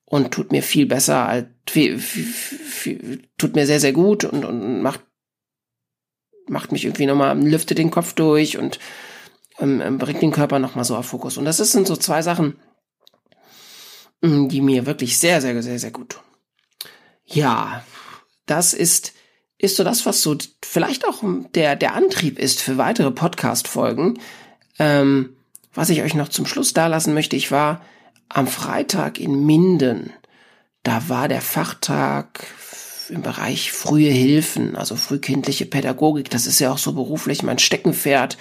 und 0.04 0.32
tut 0.32 0.52
mir 0.52 0.62
viel 0.62 0.86
besser 0.86 1.26
als 1.26 1.46
viel, 1.68 1.98
viel, 1.98 3.28
tut 3.38 3.56
mir 3.56 3.66
sehr 3.66 3.80
sehr 3.80 3.92
gut 3.92 4.24
und, 4.24 4.44
und 4.44 4.82
macht 4.82 5.00
macht 6.46 6.72
mich 6.72 6.84
irgendwie 6.84 7.06
nochmal 7.06 7.38
lüftet 7.38 7.78
den 7.78 7.90
Kopf 7.90 8.12
durch 8.12 8.58
und 8.58 8.78
ähm, 9.58 9.80
ähm 9.80 9.98
bringt 9.98 10.22
den 10.22 10.32
Körper 10.32 10.58
nochmal 10.58 10.84
so 10.84 10.96
auf 10.96 11.06
Fokus. 11.06 11.36
Und 11.38 11.44
das 11.44 11.56
sind 11.56 11.86
so 11.86 11.96
zwei 11.96 12.22
Sachen 12.22 12.58
mm, 14.20 14.48
die 14.48 14.60
mir 14.60 14.86
wirklich 14.86 15.18
sehr 15.18 15.40
sehr 15.40 15.60
sehr 15.62 15.78
sehr 15.78 15.90
gut 15.90 16.10
tun. 16.10 16.22
Ja 17.24 17.84
das 18.46 18.74
ist 18.74 19.14
ist 19.56 19.76
so 19.76 19.84
das 19.84 20.04
was 20.04 20.20
so 20.20 20.36
vielleicht 20.62 21.06
auch 21.06 21.22
der 21.54 21.76
der 21.76 21.94
Antrieb 21.94 22.38
ist 22.38 22.60
für 22.60 22.76
weitere 22.76 23.10
Podcast 23.10 23.68
Folgen 23.68 24.18
ähm, 24.78 25.36
was 25.72 25.90
ich 25.90 26.02
euch 26.02 26.14
noch 26.14 26.28
zum 26.28 26.46
Schluss 26.46 26.74
da 26.74 26.88
lassen 26.88 27.14
möchte 27.14 27.36
ich 27.36 27.50
war 27.50 27.80
am 28.28 28.46
Freitag 28.46 29.20
in 29.20 29.44
Minden, 29.46 30.12
da 30.82 31.08
war 31.08 31.28
der 31.28 31.40
Fachtag 31.40 32.46
im 33.08 33.22
Bereich 33.22 33.72
frühe 33.72 34.10
Hilfen, 34.10 34.76
also 34.76 34.96
frühkindliche 34.96 35.66
Pädagogik. 35.66 36.30
Das 36.30 36.46
ist 36.46 36.60
ja 36.60 36.72
auch 36.72 36.78
so 36.78 36.92
beruflich 36.92 37.42
mein 37.42 37.58
Steckenpferd. 37.58 38.38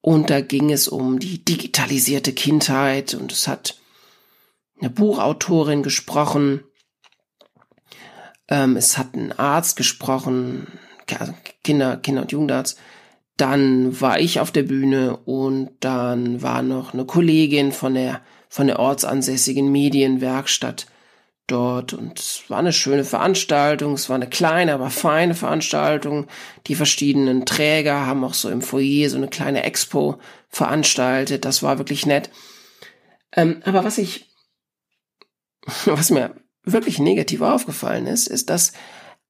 Und 0.00 0.30
da 0.30 0.40
ging 0.40 0.70
es 0.70 0.88
um 0.88 1.18
die 1.18 1.44
digitalisierte 1.44 2.32
Kindheit 2.32 3.14
und 3.14 3.32
es 3.32 3.48
hat 3.48 3.78
eine 4.80 4.90
Buchautorin 4.90 5.82
gesprochen. 5.82 6.62
Ähm, 8.48 8.76
es 8.76 8.96
hat 8.96 9.14
ein 9.14 9.32
Arzt 9.38 9.76
gesprochen, 9.76 10.66
Kinder, 11.64 11.96
Kinder- 11.96 12.22
und 12.22 12.32
Jugendarzt. 12.32 12.78
Dann 13.36 14.00
war 14.00 14.20
ich 14.20 14.40
auf 14.40 14.50
der 14.50 14.62
Bühne 14.62 15.16
und 15.16 15.70
dann 15.80 16.42
war 16.42 16.62
noch 16.62 16.94
eine 16.94 17.04
Kollegin 17.04 17.72
von 17.72 17.94
der 17.94 18.20
von 18.48 18.66
der 18.66 18.78
ortsansässigen 18.78 19.70
Medienwerkstatt 19.70 20.86
dort 21.48 21.94
und 21.94 22.18
es 22.18 22.44
war 22.48 22.58
eine 22.58 22.72
schöne 22.72 23.04
Veranstaltung, 23.04 23.94
es 23.94 24.08
war 24.08 24.16
eine 24.16 24.28
kleine, 24.28 24.74
aber 24.74 24.90
feine 24.90 25.34
Veranstaltung. 25.34 26.26
Die 26.66 26.74
verschiedenen 26.74 27.46
Träger 27.46 28.06
haben 28.06 28.22
auch 28.22 28.34
so 28.34 28.50
im 28.50 28.62
Foyer 28.62 29.08
so 29.10 29.16
eine 29.16 29.28
kleine 29.28 29.64
Expo 29.64 30.18
veranstaltet, 30.48 31.44
das 31.44 31.62
war 31.62 31.78
wirklich 31.78 32.06
nett. 32.06 32.30
Ähm, 33.34 33.62
aber 33.64 33.82
was 33.84 33.98
ich, 33.98 34.30
was 35.86 36.10
mir 36.10 36.34
wirklich 36.64 36.98
negativ 36.98 37.40
aufgefallen 37.40 38.06
ist, 38.06 38.26
ist, 38.26 38.50
dass, 38.50 38.72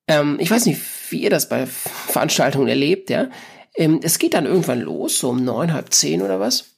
ähm, 0.09 0.39
ich 0.41 0.51
weiß 0.51 0.67
nicht, 0.67 0.81
wie 1.11 1.23
ihr 1.23 1.31
das 1.31 1.49
bei 1.49 1.67
Veranstaltungen 1.67 2.69
erlebt, 2.69 3.11
ja, 3.11 3.31
ähm, 3.77 4.01
es 4.03 4.19
geht 4.19 4.35
dann 4.35 4.47
irgendwann 4.47 4.81
los, 4.81 5.21
so 5.21 5.31
um 5.31 5.45
neun, 5.45 5.73
halb 5.73 5.93
zehn 5.95 6.21
oder 6.23 6.41
was. 6.41 6.78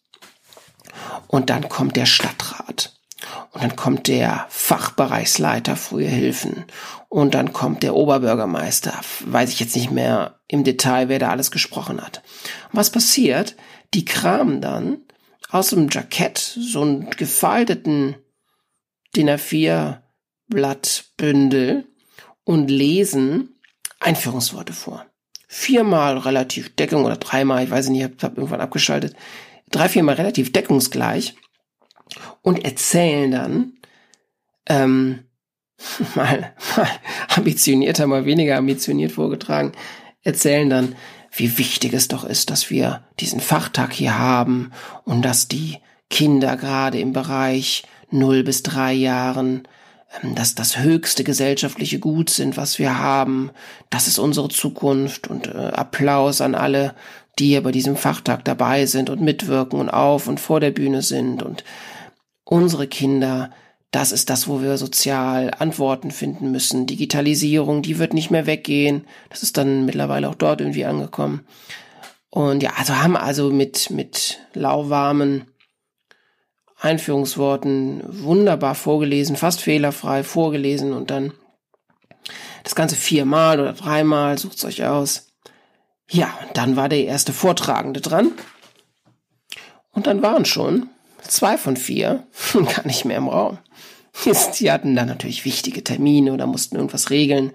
Und 1.26 1.50
dann 1.50 1.68
kommt 1.68 1.96
der 1.96 2.06
Stadtrat. 2.06 2.94
Und 3.52 3.62
dann 3.62 3.76
kommt 3.76 4.08
der 4.08 4.46
Fachbereichsleiter 4.48 5.76
Frühe 5.76 6.08
Hilfen. 6.08 6.64
Und 7.08 7.34
dann 7.34 7.52
kommt 7.52 7.82
der 7.82 7.94
Oberbürgermeister. 7.94 8.94
Weiß 9.24 9.50
ich 9.50 9.60
jetzt 9.60 9.76
nicht 9.76 9.90
mehr 9.90 10.40
im 10.48 10.64
Detail, 10.64 11.08
wer 11.08 11.18
da 11.18 11.30
alles 11.30 11.50
gesprochen 11.50 12.00
hat. 12.00 12.22
Was 12.72 12.90
passiert? 12.90 13.56
Die 13.94 14.04
kramen 14.04 14.60
dann 14.60 14.98
aus 15.50 15.70
dem 15.70 15.88
Jackett 15.90 16.38
so 16.38 16.82
einen 16.82 17.10
gefalteten 17.10 18.16
DIN 19.16 19.28
A4 19.28 19.98
Blattbündel 20.48 21.86
und 22.44 22.68
lesen 22.68 23.60
Einführungsworte 23.98 24.72
vor. 24.72 25.06
Viermal 25.48 26.18
relativ 26.18 26.74
Deckung 26.76 27.04
oder 27.04 27.16
dreimal, 27.16 27.64
ich 27.64 27.70
weiß 27.70 27.88
nicht, 27.88 27.98
ich 28.16 28.22
habe 28.22 28.36
irgendwann 28.36 28.60
abgeschaltet 28.60 29.16
drei, 29.70 29.88
viermal 29.88 30.16
relativ 30.16 30.52
deckungsgleich 30.52 31.34
und 32.42 32.64
erzählen 32.64 33.30
dann 33.30 33.72
ähm, 34.66 35.24
mal, 36.14 36.54
mal 36.76 36.88
ambitionierter, 37.28 38.06
mal 38.06 38.24
weniger 38.24 38.56
ambitioniert 38.56 39.12
vorgetragen, 39.12 39.72
erzählen 40.22 40.68
dann, 40.68 40.96
wie 41.32 41.58
wichtig 41.58 41.94
es 41.94 42.08
doch 42.08 42.24
ist, 42.24 42.50
dass 42.50 42.70
wir 42.70 43.04
diesen 43.20 43.40
Fachtag 43.40 43.92
hier 43.92 44.18
haben 44.18 44.72
und 45.04 45.22
dass 45.22 45.48
die 45.48 45.78
Kinder 46.10 46.56
gerade 46.56 46.98
im 46.98 47.12
Bereich 47.12 47.84
0 48.10 48.42
bis 48.42 48.62
3 48.64 48.92
Jahren 48.92 49.68
ähm, 50.22 50.34
dass 50.34 50.54
das 50.54 50.78
höchste 50.78 51.24
gesellschaftliche 51.24 51.98
Gut 51.98 52.30
sind, 52.30 52.56
was 52.56 52.78
wir 52.78 52.98
haben. 52.98 53.50
Das 53.90 54.06
ist 54.06 54.18
unsere 54.18 54.48
Zukunft 54.48 55.28
und 55.28 55.46
äh, 55.46 55.70
Applaus 55.72 56.40
an 56.40 56.54
alle, 56.54 56.94
die 57.38 57.48
hier 57.48 57.62
bei 57.62 57.72
diesem 57.72 57.96
Fachtag 57.96 58.44
dabei 58.44 58.86
sind 58.86 59.10
und 59.10 59.20
mitwirken 59.20 59.78
und 59.78 59.88
auf 59.88 60.28
und 60.28 60.40
vor 60.40 60.60
der 60.60 60.70
Bühne 60.70 61.02
sind 61.02 61.42
und 61.42 61.64
unsere 62.44 62.86
Kinder, 62.86 63.50
das 63.92 64.12
ist 64.12 64.30
das, 64.30 64.46
wo 64.46 64.62
wir 64.62 64.76
sozial 64.76 65.52
Antworten 65.58 66.10
finden 66.10 66.50
müssen. 66.50 66.86
Digitalisierung, 66.86 67.82
die 67.82 67.98
wird 67.98 68.12
nicht 68.14 68.30
mehr 68.30 68.46
weggehen. 68.46 69.04
Das 69.30 69.42
ist 69.42 69.56
dann 69.56 69.84
mittlerweile 69.84 70.28
auch 70.28 70.34
dort 70.34 70.60
irgendwie 70.60 70.84
angekommen. 70.84 71.46
Und 72.28 72.62
ja, 72.62 72.72
also 72.76 72.96
haben 72.96 73.16
also 73.16 73.50
mit, 73.50 73.90
mit 73.90 74.38
lauwarmen 74.54 75.46
Einführungsworten 76.80 78.02
wunderbar 78.06 78.74
vorgelesen, 78.74 79.36
fast 79.36 79.60
fehlerfrei 79.60 80.24
vorgelesen 80.24 80.92
und 80.92 81.10
dann 81.10 81.32
das 82.64 82.74
Ganze 82.74 82.96
viermal 82.96 83.60
oder 83.60 83.72
dreimal, 83.74 84.38
sucht's 84.38 84.64
euch 84.64 84.84
aus. 84.84 85.28
Ja, 86.10 86.38
und 86.46 86.56
dann 86.56 86.76
war 86.76 86.88
der 86.88 87.04
erste 87.04 87.32
Vortragende 87.32 88.00
dran. 88.00 88.32
Und 89.92 90.06
dann 90.06 90.22
waren 90.22 90.44
schon 90.44 90.88
zwei 91.22 91.58
von 91.58 91.76
vier 91.76 92.26
gar 92.52 92.86
nicht 92.86 93.04
mehr 93.04 93.18
im 93.18 93.28
Raum. 93.28 93.58
Die 94.58 94.70
hatten 94.70 94.96
dann 94.96 95.08
natürlich 95.08 95.44
wichtige 95.44 95.84
Termine 95.84 96.32
oder 96.32 96.46
mussten 96.46 96.76
irgendwas 96.76 97.10
regeln. 97.10 97.52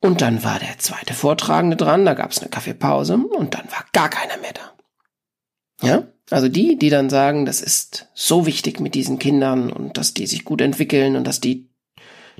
Und 0.00 0.20
dann 0.20 0.44
war 0.44 0.58
der 0.58 0.78
zweite 0.78 1.14
Vortragende 1.14 1.76
dran, 1.76 2.04
da 2.04 2.14
gab 2.14 2.30
es 2.30 2.38
eine 2.38 2.50
Kaffeepause 2.50 3.16
und 3.16 3.54
dann 3.54 3.70
war 3.72 3.84
gar 3.92 4.08
keiner 4.08 4.36
mehr 4.38 4.52
da. 4.52 5.86
Ja, 5.86 6.06
also 6.30 6.48
die, 6.48 6.76
die 6.76 6.90
dann 6.90 7.08
sagen, 7.08 7.46
das 7.46 7.60
ist 7.60 8.08
so 8.14 8.46
wichtig 8.46 8.80
mit 8.80 8.94
diesen 8.94 9.18
Kindern 9.18 9.72
und 9.72 9.96
dass 9.96 10.14
die 10.14 10.26
sich 10.26 10.44
gut 10.44 10.60
entwickeln 10.60 11.16
und 11.16 11.24
dass 11.24 11.40
die 11.40 11.68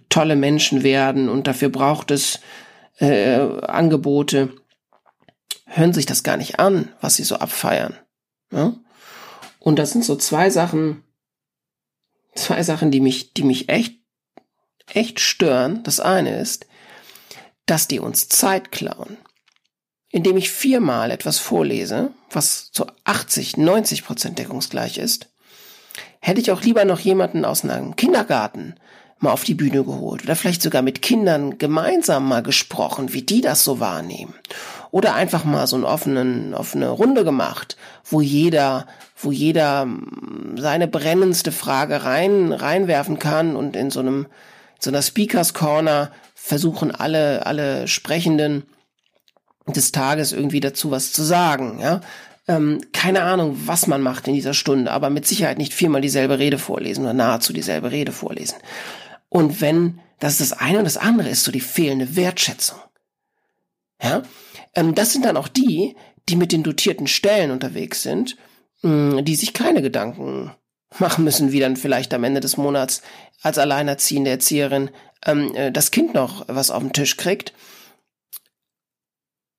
tolle 0.09 0.37
Menschen 0.37 0.83
werden 0.83 1.29
und 1.29 1.47
dafür 1.47 1.69
braucht 1.69 2.11
es 2.11 2.41
äh, 2.99 3.39
Angebote, 3.63 4.53
hören 5.67 5.93
sich 5.93 6.07
das 6.07 6.23
gar 6.23 6.37
nicht 6.37 6.59
an, 6.59 6.93
was 7.01 7.17
sie 7.17 7.25
so 7.25 7.37
abfeiern. 7.37 7.95
Ja? 8.53 8.75
Und 9.59 9.79
das 9.79 9.93
sind 9.93 10.05
so 10.05 10.17
zwei 10.17 10.51
Sachen, 10.51 11.03
zwei 12.35 12.63
Sachen, 12.63 12.91
die 12.91 13.01
mich, 13.01 13.35
die 13.35 13.43
mich 13.43 13.69
echt, 13.69 13.95
echt 14.93 15.21
stören. 15.21 15.83
Das 15.83 16.01
eine 16.01 16.39
ist, 16.39 16.67
dass 17.67 17.89
die 17.89 17.99
uns 17.99 18.29
Zeit 18.29 18.71
klauen. 18.71 19.17
Indem 20.11 20.37
ich 20.37 20.51
viermal 20.51 21.11
etwas 21.11 21.39
vorlese, 21.39 22.11
was 22.31 22.71
zu 22.71 22.87
80, 23.05 23.57
90 23.57 24.05
Prozent 24.05 24.39
deckungsgleich 24.39 24.99
ist, 24.99 25.29
hätte 26.21 26.41
ich 26.41 26.51
auch 26.51 26.63
lieber 26.63 26.85
noch 26.85 27.01
jemanden 27.01 27.45
aus 27.45 27.65
einem 27.65 27.97
Kindergarten 27.97 28.77
mal 29.19 29.33
auf 29.33 29.45
die 29.45 29.55
Bühne 29.55 29.83
geholt 29.85 30.25
oder 30.25 30.37
vielleicht 30.37 30.63
sogar 30.63 30.83
mit 30.83 31.01
Kindern 31.01 31.59
gemeinsam 31.59 32.29
mal 32.29 32.43
gesprochen, 32.43 33.13
wie 33.13 33.23
die 33.23 33.41
das 33.41 33.65
so 33.65 33.81
wahrnehmen. 33.81 34.35
Oder 34.91 35.15
einfach 35.15 35.45
mal 35.45 35.67
so 35.67 35.77
eine 35.77 35.87
offenen, 35.87 36.55
offene 36.55 36.89
Runde 36.89 37.25
gemacht, 37.25 37.77
wo 38.05 38.21
jeder, 38.21 38.87
wo 39.17 39.33
jeder 39.33 39.83
hm, 39.83 40.57
seine 40.59 40.87
brennendste 40.87 41.53
Frage 41.53 42.05
rein, 42.05 42.53
reinwerfen 42.53 43.19
kann 43.19 43.57
und 43.57 43.75
in 43.75 43.91
so 43.91 44.01
einem, 44.01 44.27
so 44.79 44.91
einer 44.91 45.03
Speakers 45.03 45.55
Corner 45.55 46.11
versuchen 46.35 46.95
alle, 46.95 47.47
alle 47.47 47.89
Sprechenden 47.89 48.65
des 49.67 49.93
Tages 49.93 50.33
irgendwie 50.33 50.61
dazu 50.61 50.91
was 50.91 51.13
zu 51.13 51.23
sagen, 51.23 51.79
ja. 51.81 52.01
Ähm, 52.49 52.81
keine 52.93 53.23
Ahnung, 53.23 53.57
was 53.65 53.89
man 53.89 54.03
macht 54.03 54.29
in 54.29 54.35
dieser 54.35 54.55
Stunde, 54.55 54.93
aber 54.93 55.11
mit 55.11 55.27
Sicherheit 55.27 55.59
nicht 55.59 55.75
viermal 55.75 56.01
dieselbe 56.01 56.39
Rede 56.39 56.59
vorlesen 56.59 57.03
oder 57.03 57.13
nahezu 57.13 57.53
dieselbe 57.53 57.91
Rede 57.91 58.13
vorlesen. 58.13 58.59
Und 59.29 59.61
wenn, 59.61 59.99
das 60.21 60.41
ist 60.41 60.53
das 60.53 60.59
eine 60.59 60.79
und 60.79 60.85
das 60.85 60.97
andere 60.97 61.29
ist 61.29 61.43
so 61.43 61.51
die 61.51 61.61
fehlende 61.61 62.15
Wertschätzung. 62.15 62.79
Ja, 64.01 64.23
ähm, 64.75 64.95
das 64.95 65.13
sind 65.13 65.25
dann 65.25 65.37
auch 65.37 65.49
die, 65.49 65.97
die 66.29 66.37
mit 66.37 66.53
den 66.53 66.63
dotierten 66.63 67.09
Stellen 67.09 67.51
unterwegs 67.51 68.03
sind, 68.03 68.37
mh, 68.83 69.19
hm, 69.19 69.25
die 69.25 69.35
sich 69.35 69.53
keine 69.53 69.83
Gedanken 69.83 70.53
machen 70.99 71.25
müssen, 71.25 71.51
wie 71.51 71.61
dann 71.61 71.77
vielleicht 71.77 72.15
am 72.15 72.25
Ende 72.25 72.41
des 72.41 72.57
Monats 72.57 73.03
als 73.43 73.59
alleinerziehende 73.59 74.31
Erzieherin 74.31 74.91
ähm, 75.25 75.55
äh, 75.55 75.73
das 75.73 75.91
Kind 75.91 76.15
noch 76.15 76.45
was 76.49 76.71
auf 76.71 76.83
den 76.83 76.93
Tisch 76.93 77.17
kriegt. 77.17 77.53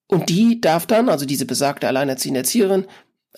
Und 0.07 0.29
die 0.29 0.61
darf 0.61 0.85
dann, 0.85 1.09
also 1.09 1.25
diese 1.25 1.45
besagte 1.45 1.87
alleinerziehende 1.87 2.39
Erzieherin, 2.39 2.85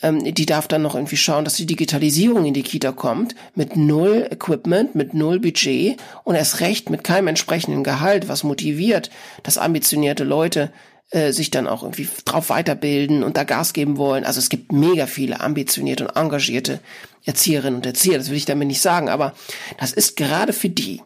ähm, 0.02 0.24
die 0.24 0.46
darf 0.46 0.68
dann 0.68 0.82
noch 0.82 0.96
irgendwie 0.96 1.18
schauen, 1.18 1.44
dass 1.44 1.56
die 1.56 1.66
Digitalisierung 1.66 2.46
in 2.46 2.54
die 2.54 2.64
Kita 2.64 2.92
kommt, 2.92 3.36
mit 3.56 3.76
null 3.76 4.28
Equipment, 4.30 4.96
mit 4.96 5.14
null 5.14 5.40
Budget 5.40 5.98
und 6.24 6.36
erst 6.36 6.60
recht 6.60 6.90
mit 6.90 7.04
keinem 7.04 7.28
entsprechenden 7.28 7.84
Gehalt, 7.84 8.28
was 8.28 8.44
motiviert, 8.44 9.10
dass 9.44 9.58
ambitionierte 9.58 10.24
Leute 10.24 10.72
äh, 11.12 11.32
sich 11.32 11.50
dann 11.50 11.68
auch 11.68 11.84
irgendwie 11.84 12.08
drauf 12.26 12.50
weiterbilden 12.50 13.24
und 13.24 13.36
da 13.36 13.44
Gas 13.44 13.74
geben 13.74 13.98
wollen. 13.98 14.26
Also 14.26 14.40
es 14.40 14.50
gibt 14.50 14.72
mega 14.72 15.08
viele 15.08 15.40
ambitionierte 15.40 16.08
und 16.08 16.16
engagierte 16.16 16.80
Erzieherinnen 17.26 17.78
und 17.78 17.86
Erzieher, 17.86 18.18
das 18.18 18.30
will 18.30 18.38
ich 18.38 18.46
damit 18.46 18.68
nicht 18.68 18.82
sagen, 18.82 19.10
aber 19.10 19.34
das 19.80 19.92
ist 19.92 20.16
gerade 20.16 20.54
für 20.54 20.70
die, 20.70 21.02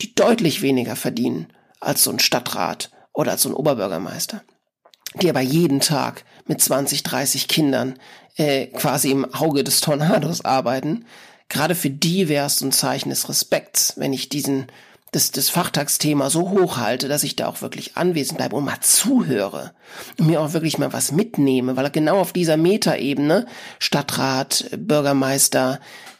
die 0.00 0.14
deutlich 0.14 0.60
weniger 0.60 0.96
verdienen 0.96 1.46
als 1.80 2.02
so 2.04 2.10
ein 2.10 2.18
Stadtrat 2.18 2.90
oder 3.12 3.32
als 3.32 3.42
so 3.42 3.48
ein 3.48 3.54
Oberbürgermeister, 3.54 4.42
die 5.20 5.30
aber 5.30 5.40
jeden 5.40 5.80
Tag 5.80 6.24
mit 6.46 6.60
20, 6.60 7.02
30 7.02 7.48
Kindern 7.48 7.98
äh, 8.36 8.66
quasi 8.66 9.10
im 9.10 9.32
Auge 9.34 9.64
des 9.64 9.80
Tornados 9.80 10.44
arbeiten. 10.44 11.04
Gerade 11.48 11.74
für 11.74 11.90
die 11.90 12.28
wäre 12.28 12.46
es 12.46 12.60
ein 12.60 12.72
Zeichen 12.72 13.10
des 13.10 13.28
Respekts, 13.28 13.94
wenn 13.96 14.12
ich 14.12 14.28
diesen 14.28 14.66
das, 15.14 15.30
das 15.30 15.48
Fachtagsthema 15.48 16.28
so 16.28 16.50
hoch 16.50 16.76
halte, 16.76 17.06
dass 17.06 17.22
ich 17.22 17.36
da 17.36 17.46
auch 17.46 17.62
wirklich 17.62 17.96
anwesend 17.96 18.38
bleibe 18.38 18.56
und 18.56 18.64
mal 18.64 18.80
zuhöre 18.80 19.72
und 20.18 20.26
mir 20.26 20.40
auch 20.40 20.52
wirklich 20.54 20.78
mal 20.78 20.92
was 20.92 21.12
mitnehme, 21.12 21.76
weil 21.76 21.88
genau 21.90 22.18
auf 22.18 22.32
dieser 22.32 22.56
Metaebene 22.56 23.46
Stadtrat, 23.78 24.70
Bürgermeister, 24.76 25.78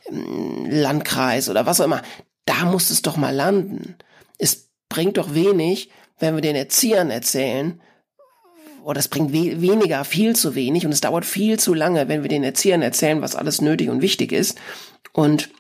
ähm, 0.09 0.67
Landkreis 0.71 1.49
oder 1.49 1.67
was 1.67 1.81
auch 1.81 1.87
immer, 1.87 2.03
da 2.45 2.67
muss 2.67 2.91
es 2.91 3.03
doch 3.03 3.17
mal 3.17 3.35
landen. 3.35 3.97
Es 4.39 4.69
bringt 4.89 5.17
doch 5.17 5.35
wenig, 5.35 5.91
wenn 6.21 6.37
wir 6.37 6.43
den 6.43 6.57
Erziehern 6.57 7.11
erzählen, 7.11 7.81
oder 8.85 9.01
es 9.01 9.09
bringt 9.09 9.33
we 9.33 9.61
weniger, 9.61 10.05
viel 10.05 10.37
zu 10.37 10.55
wenig 10.55 10.87
und 10.87 10.93
es 10.93 11.01
dauert 11.01 11.25
viel 11.25 11.59
zu 11.59 11.75
lange, 11.75 12.09
wenn 12.09 12.23
wir 12.23 12.29
den 12.29 12.45
Erziehern 12.45 12.83
erzählen, 12.83 13.23
was 13.23 13.35
alles 13.35 13.61
nötig 13.61 13.89
und 13.89 14.03
wichtig 14.03 14.33
ist. 14.33 14.59
Und 15.13 15.51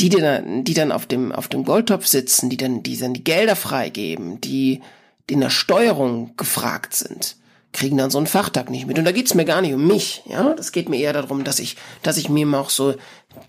die, 0.00 0.08
die 0.08 0.20
dann, 0.20 0.64
die 0.64 0.74
dann 0.74 0.92
auf 0.92 1.06
dem, 1.06 1.30
auf 1.30 1.48
dem 1.48 1.64
Goldtopf 1.64 2.06
sitzen, 2.06 2.48
die 2.48 2.56
dann, 2.56 2.82
die 2.82 2.96
dann 2.96 3.12
die 3.12 3.24
Gelder 3.24 3.54
freigeben, 3.54 4.40
die, 4.40 4.80
in 5.28 5.40
der 5.40 5.50
Steuerung 5.50 6.36
gefragt 6.36 6.94
sind, 6.94 7.36
kriegen 7.72 7.96
dann 7.96 8.10
so 8.10 8.18
einen 8.18 8.26
Fachtag 8.26 8.70
nicht 8.70 8.86
mit. 8.86 8.98
Und 8.98 9.04
da 9.04 9.12
geht's 9.12 9.34
mir 9.34 9.44
gar 9.44 9.60
nicht 9.60 9.74
um 9.74 9.86
mich, 9.86 10.22
ja. 10.26 10.54
Das 10.54 10.72
geht 10.72 10.88
mir 10.88 10.98
eher 10.98 11.12
darum, 11.12 11.44
dass 11.44 11.58
ich, 11.58 11.76
dass 12.02 12.16
ich 12.16 12.28
mir 12.28 12.46
auch 12.58 12.70
so 12.70 12.94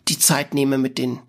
die 0.08 0.20
Zeit 0.20 0.54
nehme, 0.54 0.78
mit 0.78 0.98
den 0.98 1.20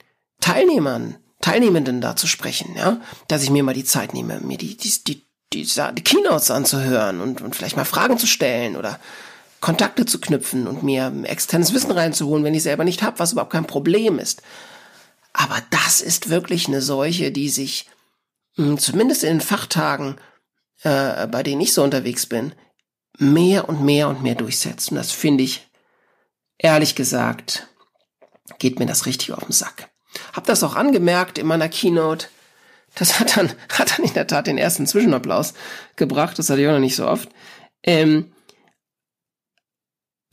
Teilnehmern, 0.40 1.16
Teilnehmenden 1.40 2.00
da 2.00 2.16
zu 2.16 2.26
sprechen, 2.26 2.74
ja. 2.76 3.00
Dass 3.28 3.42
ich 3.42 3.50
mir 3.50 3.62
mal 3.62 3.74
die 3.74 3.84
Zeit 3.84 4.12
nehme, 4.12 4.40
mir 4.40 4.58
die, 4.58 4.76
die, 4.76 4.92
die, 5.04 5.26
die, 5.52 5.64
die 5.64 6.04
Keynotes 6.04 6.50
anzuhören 6.50 7.20
und, 7.20 7.40
und 7.40 7.54
vielleicht 7.54 7.76
mal 7.76 7.84
Fragen 7.84 8.18
zu 8.18 8.26
stellen 8.26 8.76
oder 8.76 8.98
Kontakte 9.60 10.04
zu 10.06 10.20
knüpfen 10.20 10.66
und 10.66 10.82
mir 10.82 11.12
externes 11.24 11.72
Wissen 11.72 11.92
reinzuholen, 11.92 12.44
wenn 12.44 12.54
ich 12.54 12.64
selber 12.64 12.84
nicht 12.84 13.02
habe, 13.02 13.18
was 13.18 13.32
überhaupt 13.32 13.52
kein 13.52 13.66
Problem 13.66 14.18
ist. 14.18 14.42
Aber 15.32 15.62
das 15.70 16.00
ist 16.00 16.28
wirklich 16.28 16.68
eine 16.68 16.82
Seuche, 16.82 17.30
die 17.30 17.48
sich 17.48 17.86
mh, 18.56 18.66
hm, 18.66 18.78
zumindest 18.78 19.24
in 19.24 19.38
den 19.38 19.40
Fachtagen, 19.40 20.16
äh, 20.82 21.26
bei 21.28 21.42
denen 21.42 21.60
ich 21.60 21.72
so 21.72 21.82
unterwegs 21.82 22.26
bin, 22.26 22.52
mehr 23.18 23.68
und 23.68 23.82
mehr 23.82 24.08
und 24.08 24.22
mehr 24.22 24.34
durchsetzt. 24.34 24.90
Und 24.90 24.96
das 24.96 25.12
finde 25.12 25.44
ich, 25.44 25.68
ehrlich 26.58 26.94
gesagt, 26.94 27.68
geht 28.58 28.78
mir 28.78 28.86
das 28.86 29.06
richtig 29.06 29.32
auf 29.32 29.44
den 29.44 29.52
Sack. 29.52 29.90
Hab 30.32 30.44
das 30.44 30.62
auch 30.62 30.74
angemerkt 30.74 31.38
in 31.38 31.46
meiner 31.46 31.68
Keynote. 31.68 32.26
Das 32.94 33.18
hat 33.18 33.36
dann, 33.36 33.52
hat 33.70 33.98
dann 33.98 34.06
in 34.06 34.14
der 34.14 34.26
Tat 34.26 34.46
den 34.46 34.58
ersten 34.58 34.86
Zwischenapplaus 34.86 35.54
gebracht. 35.96 36.38
Das 36.38 36.50
hatte 36.50 36.60
ich 36.60 36.68
auch 36.68 36.72
noch 36.72 36.78
nicht 36.78 36.96
so 36.96 37.06
oft. 37.06 37.28
Ähm, 37.82 38.32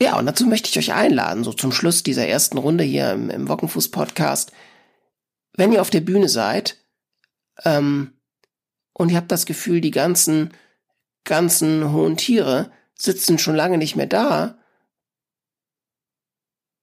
ja, 0.02 0.18
und 0.18 0.26
dazu 0.26 0.46
möchte 0.46 0.68
ich 0.70 0.78
euch 0.78 0.94
einladen, 0.94 1.44
so 1.44 1.52
zum 1.52 1.72
Schluss 1.72 2.02
dieser 2.02 2.26
ersten 2.26 2.56
Runde 2.56 2.84
hier 2.84 3.12
im, 3.12 3.28
im 3.28 3.48
Wockenfuß-Podcast, 3.48 4.52
wenn 5.56 5.72
ihr 5.72 5.82
auf 5.82 5.90
der 5.90 6.00
Bühne 6.00 6.28
seid 6.28 6.78
ähm, 7.64 8.14
und 8.94 9.10
ihr 9.10 9.16
habt 9.16 9.30
das 9.30 9.44
Gefühl, 9.44 9.82
die 9.82 9.90
ganzen, 9.90 10.54
ganzen 11.24 11.92
hohen 11.92 12.16
Tiere 12.16 12.72
sitzen 12.94 13.38
schon 13.38 13.56
lange 13.56 13.76
nicht 13.76 13.94
mehr 13.94 14.06
da, 14.06 14.58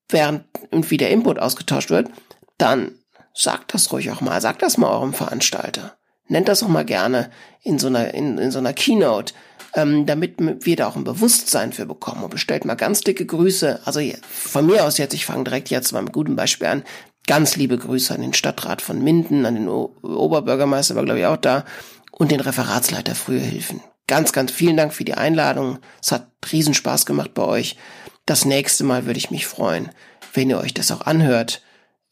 während 0.10 0.46
irgendwie 0.72 0.98
der 0.98 1.10
Input 1.10 1.40
ausgetauscht 1.40 1.90
wird, 1.90 2.10
dann 2.58 3.00
sagt 3.38 3.74
das 3.74 3.92
ruhig 3.92 4.12
auch 4.12 4.22
mal, 4.22 4.42
sagt 4.42 4.62
das 4.62 4.78
mal 4.78 4.90
eurem 4.90 5.14
Veranstalter. 5.14 5.98
Nennt 6.28 6.48
das 6.50 6.64
auch 6.64 6.68
mal 6.68 6.84
gerne 6.84 7.30
in 7.62 7.80
so 7.80 7.88
einer, 7.88 8.14
in, 8.14 8.38
in 8.38 8.52
so 8.52 8.60
einer 8.60 8.74
Keynote, 8.74 9.34
ähm, 9.76 10.06
damit 10.06 10.36
wir 10.40 10.76
da 10.76 10.88
auch 10.88 10.96
ein 10.96 11.04
Bewusstsein 11.04 11.72
für 11.72 11.86
bekommen. 11.86 12.24
Und 12.24 12.32
bestellt 12.32 12.66
mal 12.66 12.76
ganz 12.76 13.02
dicke 13.02 13.26
Grüße. 13.26 13.82
Also 13.86 14.02
von 14.30 14.66
mir 14.66 14.84
aus 14.84 14.98
jetzt, 14.98 15.14
ich 15.14 15.26
fange 15.26 15.46
direkt 15.46 15.70
jetzt 15.70 15.94
mal 15.94 16.02
mit 16.02 16.14
gutem 16.14 16.36
Beispiel 16.36 16.68
an. 16.68 16.84
Ganz 17.28 17.56
liebe 17.56 17.78
Grüße 17.78 18.14
an 18.14 18.22
den 18.22 18.34
Stadtrat 18.34 18.82
von 18.82 19.04
Minden, 19.04 19.46
an 19.46 19.56
den 19.56 19.70
o 19.70 19.96
Oberbürgermeister 20.02 20.96
war, 20.96 21.06
glaube 21.06 21.20
ich, 21.20 21.26
auch 21.26 21.38
da 21.38 21.64
und 22.12 22.32
den 22.32 22.40
Referatsleiter 22.40 23.16
Frühe 23.16 23.40
Hilfen. 23.40 23.82
Ganz, 24.08 24.32
ganz 24.32 24.52
vielen 24.52 24.78
Dank 24.78 24.94
für 24.94 25.04
die 25.04 25.16
Einladung. 25.16 25.80
Es 26.02 26.12
hat 26.12 26.30
Riesenspaß 26.52 27.06
gemacht 27.06 27.34
bei 27.34 27.44
euch. 27.44 27.78
Das 28.26 28.46
nächste 28.46 28.84
Mal 28.84 29.06
würde 29.06 29.20
ich 29.20 29.32
mich 29.32 29.46
freuen, 29.46 29.90
wenn 30.34 30.50
ihr 30.50 30.60
euch 30.60 30.74
das 30.74 30.92
auch 30.92 31.02
anhört, 31.02 31.62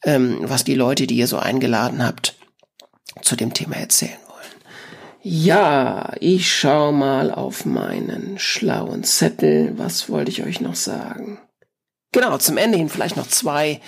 ähm, 0.04 0.38
was 0.42 0.64
die 0.64 0.74
Leute, 0.74 1.06
die 1.06 1.16
ihr 1.16 1.26
so 1.26 1.38
eingeladen 1.38 2.04
habt, 2.04 2.36
zu 3.22 3.36
dem 3.36 3.54
Thema 3.54 3.76
erzählen 3.76 4.18
wollen. 4.28 4.36
Ja, 5.22 6.12
ich 6.20 6.52
schau 6.52 6.92
mal 6.92 7.30
auf 7.32 7.64
meinen 7.64 8.38
schlauen 8.38 9.04
Zettel. 9.04 9.72
Was 9.76 10.08
wollte 10.08 10.30
ich 10.30 10.42
euch 10.44 10.60
noch 10.60 10.76
sagen? 10.76 11.40
Genau, 12.12 12.38
zum 12.38 12.56
Ende 12.56 12.78
hin 12.78 12.88
vielleicht 12.88 13.16
noch 13.16 13.28
zwei 13.28 13.80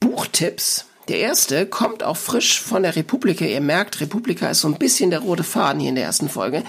Buchtipps. 0.00 0.86
Der 1.08 1.20
erste 1.20 1.66
kommt 1.66 2.02
auch 2.02 2.18
frisch 2.18 2.60
von 2.60 2.82
der 2.82 2.94
Republika. 2.94 3.44
Ihr 3.44 3.62
merkt, 3.62 4.00
Republika 4.00 4.50
ist 4.50 4.60
so 4.60 4.68
ein 4.68 4.78
bisschen 4.78 5.10
der 5.10 5.20
rote 5.20 5.42
Faden 5.42 5.80
hier 5.80 5.88
in 5.88 5.94
der 5.94 6.04
ersten 6.04 6.28
Folge. 6.28 6.62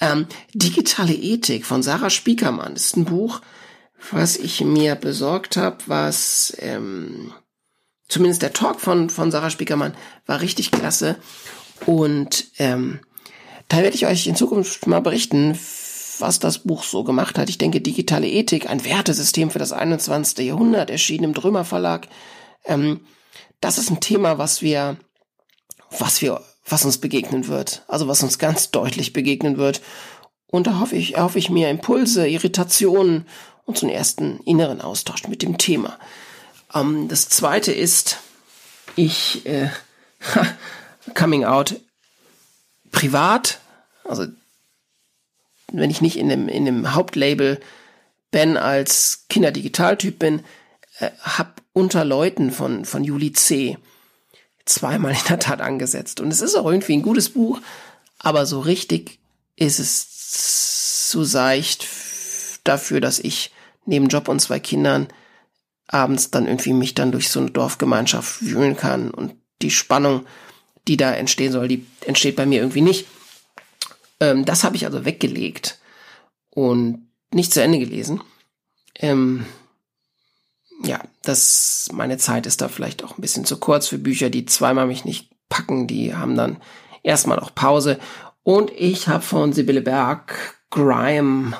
Ähm, 0.00 0.26
Digitale 0.54 1.12
Ethik 1.12 1.66
von 1.66 1.82
Sarah 1.82 2.10
Spiekermann 2.10 2.74
ist 2.74 2.96
ein 2.96 3.04
Buch, 3.04 3.42
was 4.10 4.36
ich 4.36 4.62
mir 4.62 4.94
besorgt 4.94 5.56
habe, 5.58 5.78
was 5.86 6.56
ähm, 6.58 7.32
zumindest 8.12 8.42
der 8.42 8.52
Talk 8.52 8.80
von, 8.80 9.10
von 9.10 9.30
Sarah 9.30 9.50
Spiekermann 9.50 9.94
war 10.26 10.40
richtig 10.40 10.70
klasse. 10.70 11.16
Und 11.86 12.46
ähm, 12.58 13.00
da 13.68 13.78
werde 13.78 13.96
ich 13.96 14.06
euch 14.06 14.26
in 14.26 14.36
Zukunft 14.36 14.86
mal 14.86 15.00
berichten, 15.00 15.58
was 16.18 16.38
das 16.38 16.58
Buch 16.58 16.84
so 16.84 17.04
gemacht 17.04 17.38
hat. 17.38 17.48
Ich 17.48 17.58
denke, 17.58 17.80
Digitale 17.80 18.28
Ethik, 18.28 18.68
ein 18.68 18.84
Wertesystem 18.84 19.50
für 19.50 19.58
das 19.58 19.72
21. 19.72 20.46
Jahrhundert, 20.46 20.90
erschienen 20.90 21.24
im 21.24 21.34
Drömer 21.34 21.64
Verlag. 21.64 22.06
Ähm, 22.66 23.00
das 23.60 23.78
ist 23.78 23.90
ein 23.90 24.00
Thema, 24.00 24.36
was 24.38 24.60
wir, 24.60 24.98
was 25.98 26.20
wir, 26.20 26.42
was 26.66 26.84
uns 26.84 26.98
begegnen 26.98 27.48
wird. 27.48 27.82
Also 27.88 28.08
was 28.08 28.22
uns 28.22 28.38
ganz 28.38 28.70
deutlich 28.70 29.14
begegnen 29.14 29.56
wird. 29.56 29.80
Und 30.48 30.66
da 30.66 30.80
hoffe 30.80 30.96
ich, 30.96 31.16
hoffe 31.16 31.38
ich 31.38 31.48
mir 31.48 31.70
Impulse, 31.70 32.28
Irritationen 32.28 33.26
und 33.64 33.82
einen 33.82 33.90
ersten 33.90 34.38
inneren 34.40 34.82
Austausch 34.82 35.26
mit 35.28 35.42
dem 35.42 35.56
Thema. 35.56 35.98
Ähm, 36.74 37.08
das 37.08 37.28
zweite 37.28 37.72
ist, 37.72 38.18
ich, 38.96 39.46
äh, 39.46 39.70
coming 41.14 41.44
out 41.44 41.80
privat, 42.90 43.60
also 44.04 44.26
wenn 45.72 45.90
ich 45.90 46.00
nicht 46.00 46.16
in 46.16 46.28
dem, 46.28 46.48
in 46.48 46.64
dem 46.64 46.94
Hauptlabel 46.94 47.60
Ben 48.30 48.56
als 48.56 49.24
Kinderdigitaltyp 49.28 50.18
bin, 50.18 50.44
äh, 50.98 51.10
hab 51.20 51.62
unter 51.72 52.04
Leuten 52.04 52.50
von, 52.50 52.84
von 52.84 53.04
Juli 53.04 53.32
C. 53.32 53.78
zweimal 54.64 55.12
in 55.12 55.26
der 55.28 55.38
Tat 55.38 55.60
angesetzt. 55.60 56.20
Und 56.20 56.30
es 56.30 56.40
ist 56.40 56.54
auch 56.54 56.66
irgendwie 56.66 56.94
ein 56.94 57.02
gutes 57.02 57.30
Buch, 57.30 57.60
aber 58.18 58.46
so 58.46 58.60
richtig 58.60 59.18
ist 59.56 59.78
es 59.78 61.08
zu 61.08 61.24
seicht 61.24 61.86
dafür, 62.64 63.00
dass 63.00 63.18
ich 63.18 63.52
neben 63.84 64.08
Job 64.08 64.28
und 64.28 64.40
zwei 64.40 64.60
Kindern 64.60 65.08
abends 65.92 66.30
dann 66.30 66.46
irgendwie 66.46 66.72
mich 66.72 66.94
dann 66.94 67.12
durch 67.12 67.28
so 67.28 67.40
eine 67.40 67.50
Dorfgemeinschaft 67.50 68.42
wühlen 68.42 68.76
kann 68.76 69.10
und 69.10 69.34
die 69.60 69.70
Spannung, 69.70 70.26
die 70.88 70.96
da 70.96 71.12
entstehen 71.12 71.52
soll, 71.52 71.68
die 71.68 71.86
entsteht 72.00 72.36
bei 72.36 72.46
mir 72.46 72.60
irgendwie 72.60 72.80
nicht. 72.80 73.06
Ähm, 74.18 74.44
das 74.44 74.64
habe 74.64 74.76
ich 74.76 74.86
also 74.86 75.04
weggelegt 75.04 75.78
und 76.50 77.06
nicht 77.32 77.52
zu 77.52 77.62
Ende 77.62 77.78
gelesen. 77.78 78.20
Ähm, 78.96 79.46
ja, 80.82 81.00
das, 81.22 81.88
meine 81.92 82.18
Zeit 82.18 82.46
ist 82.46 82.60
da 82.60 82.68
vielleicht 82.68 83.04
auch 83.04 83.16
ein 83.16 83.20
bisschen 83.20 83.44
zu 83.44 83.58
kurz 83.58 83.86
für 83.86 83.98
Bücher, 83.98 84.30
die 84.30 84.46
zweimal 84.46 84.86
mich 84.86 85.04
nicht 85.04 85.30
packen, 85.48 85.86
die 85.86 86.14
haben 86.14 86.36
dann 86.36 86.56
erstmal 87.02 87.38
auch 87.38 87.54
Pause. 87.54 87.98
Und 88.42 88.70
ich 88.72 89.08
habe 89.08 89.22
von 89.22 89.52
Sibylle 89.52 89.82
Berg 89.82 90.58
Grime 90.70 91.56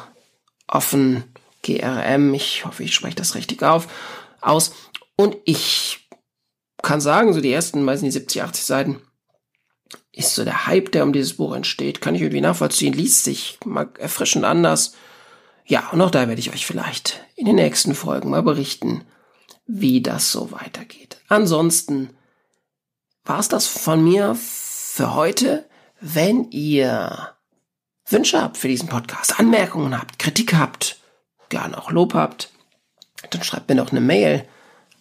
offen, 0.67 1.25
GRM, 1.63 2.35
ich 2.35 2.65
hoffe, 2.65 2.83
ich 2.83 2.95
spreche 2.95 3.15
das 3.15 3.35
richtig 3.35 3.63
auf, 3.63 3.87
aus. 4.43 4.73
Und 5.17 5.37
ich 5.45 6.09
kann 6.83 7.01
sagen, 7.01 7.33
so 7.33 7.41
die 7.41 7.53
ersten, 7.53 7.83
meistens 7.85 8.15
die 8.15 8.19
70, 8.19 8.43
80 8.43 8.65
Seiten, 8.65 9.03
ist 10.13 10.35
so 10.35 10.45
der 10.45 10.67
Hype, 10.67 10.93
der 10.93 11.05
um 11.05 11.13
dieses 11.13 11.37
Buch 11.37 11.55
entsteht, 11.55 12.01
kann 12.01 12.15
ich 12.15 12.23
irgendwie 12.23 12.41
nachvollziehen, 12.41 12.93
liest 12.93 13.25
sich 13.25 13.59
mal 13.65 13.89
erfrischend 13.99 14.45
anders. 14.45 14.95
Ja, 15.65 15.89
und 15.91 16.01
auch 16.01 16.11
da 16.11 16.29
werde 16.29 16.41
ich 16.41 16.53
euch 16.53 16.67
vielleicht 16.67 17.25
in 17.35 17.47
den 17.47 17.57
nächsten 17.57 17.95
Folgen 17.95 18.31
mal 18.31 18.43
berichten, 18.43 19.05
wie 19.67 20.03
das 20.03 20.31
so 20.31 20.53
weitergeht. 20.53 21.19
Ansonsten 21.29 22.11
war 23.25 23.39
es 23.39 23.49
das 23.49 23.67
von 23.67 24.03
mir 24.03 24.35
für 24.35 25.15
heute. 25.15 25.69
Wenn 26.01 26.51
ihr 26.51 27.37
Wünsche 28.09 28.43
habt 28.43 28.57
für 28.57 28.69
diesen 28.69 28.89
Podcast, 28.89 29.39
Anmerkungen 29.39 29.99
habt, 29.99 30.19
Kritik 30.19 30.55
habt, 30.55 30.99
gerne 31.49 31.79
auch 31.79 31.91
Lob 31.91 32.15
habt, 32.15 32.51
dann 33.31 33.43
schreibt 33.43 33.69
mir 33.69 33.75
doch 33.77 33.91
eine 33.91 34.01
Mail 34.01 34.47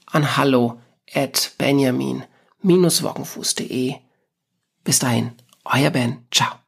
an 0.05 0.35
hallo 0.37 0.79
at 1.13 1.51
benjamin-wockenfuß.de. 1.57 3.95
Bis 4.83 4.99
dahin, 4.99 5.31
euer 5.65 5.91
Ben. 5.91 6.25
Ciao. 6.31 6.60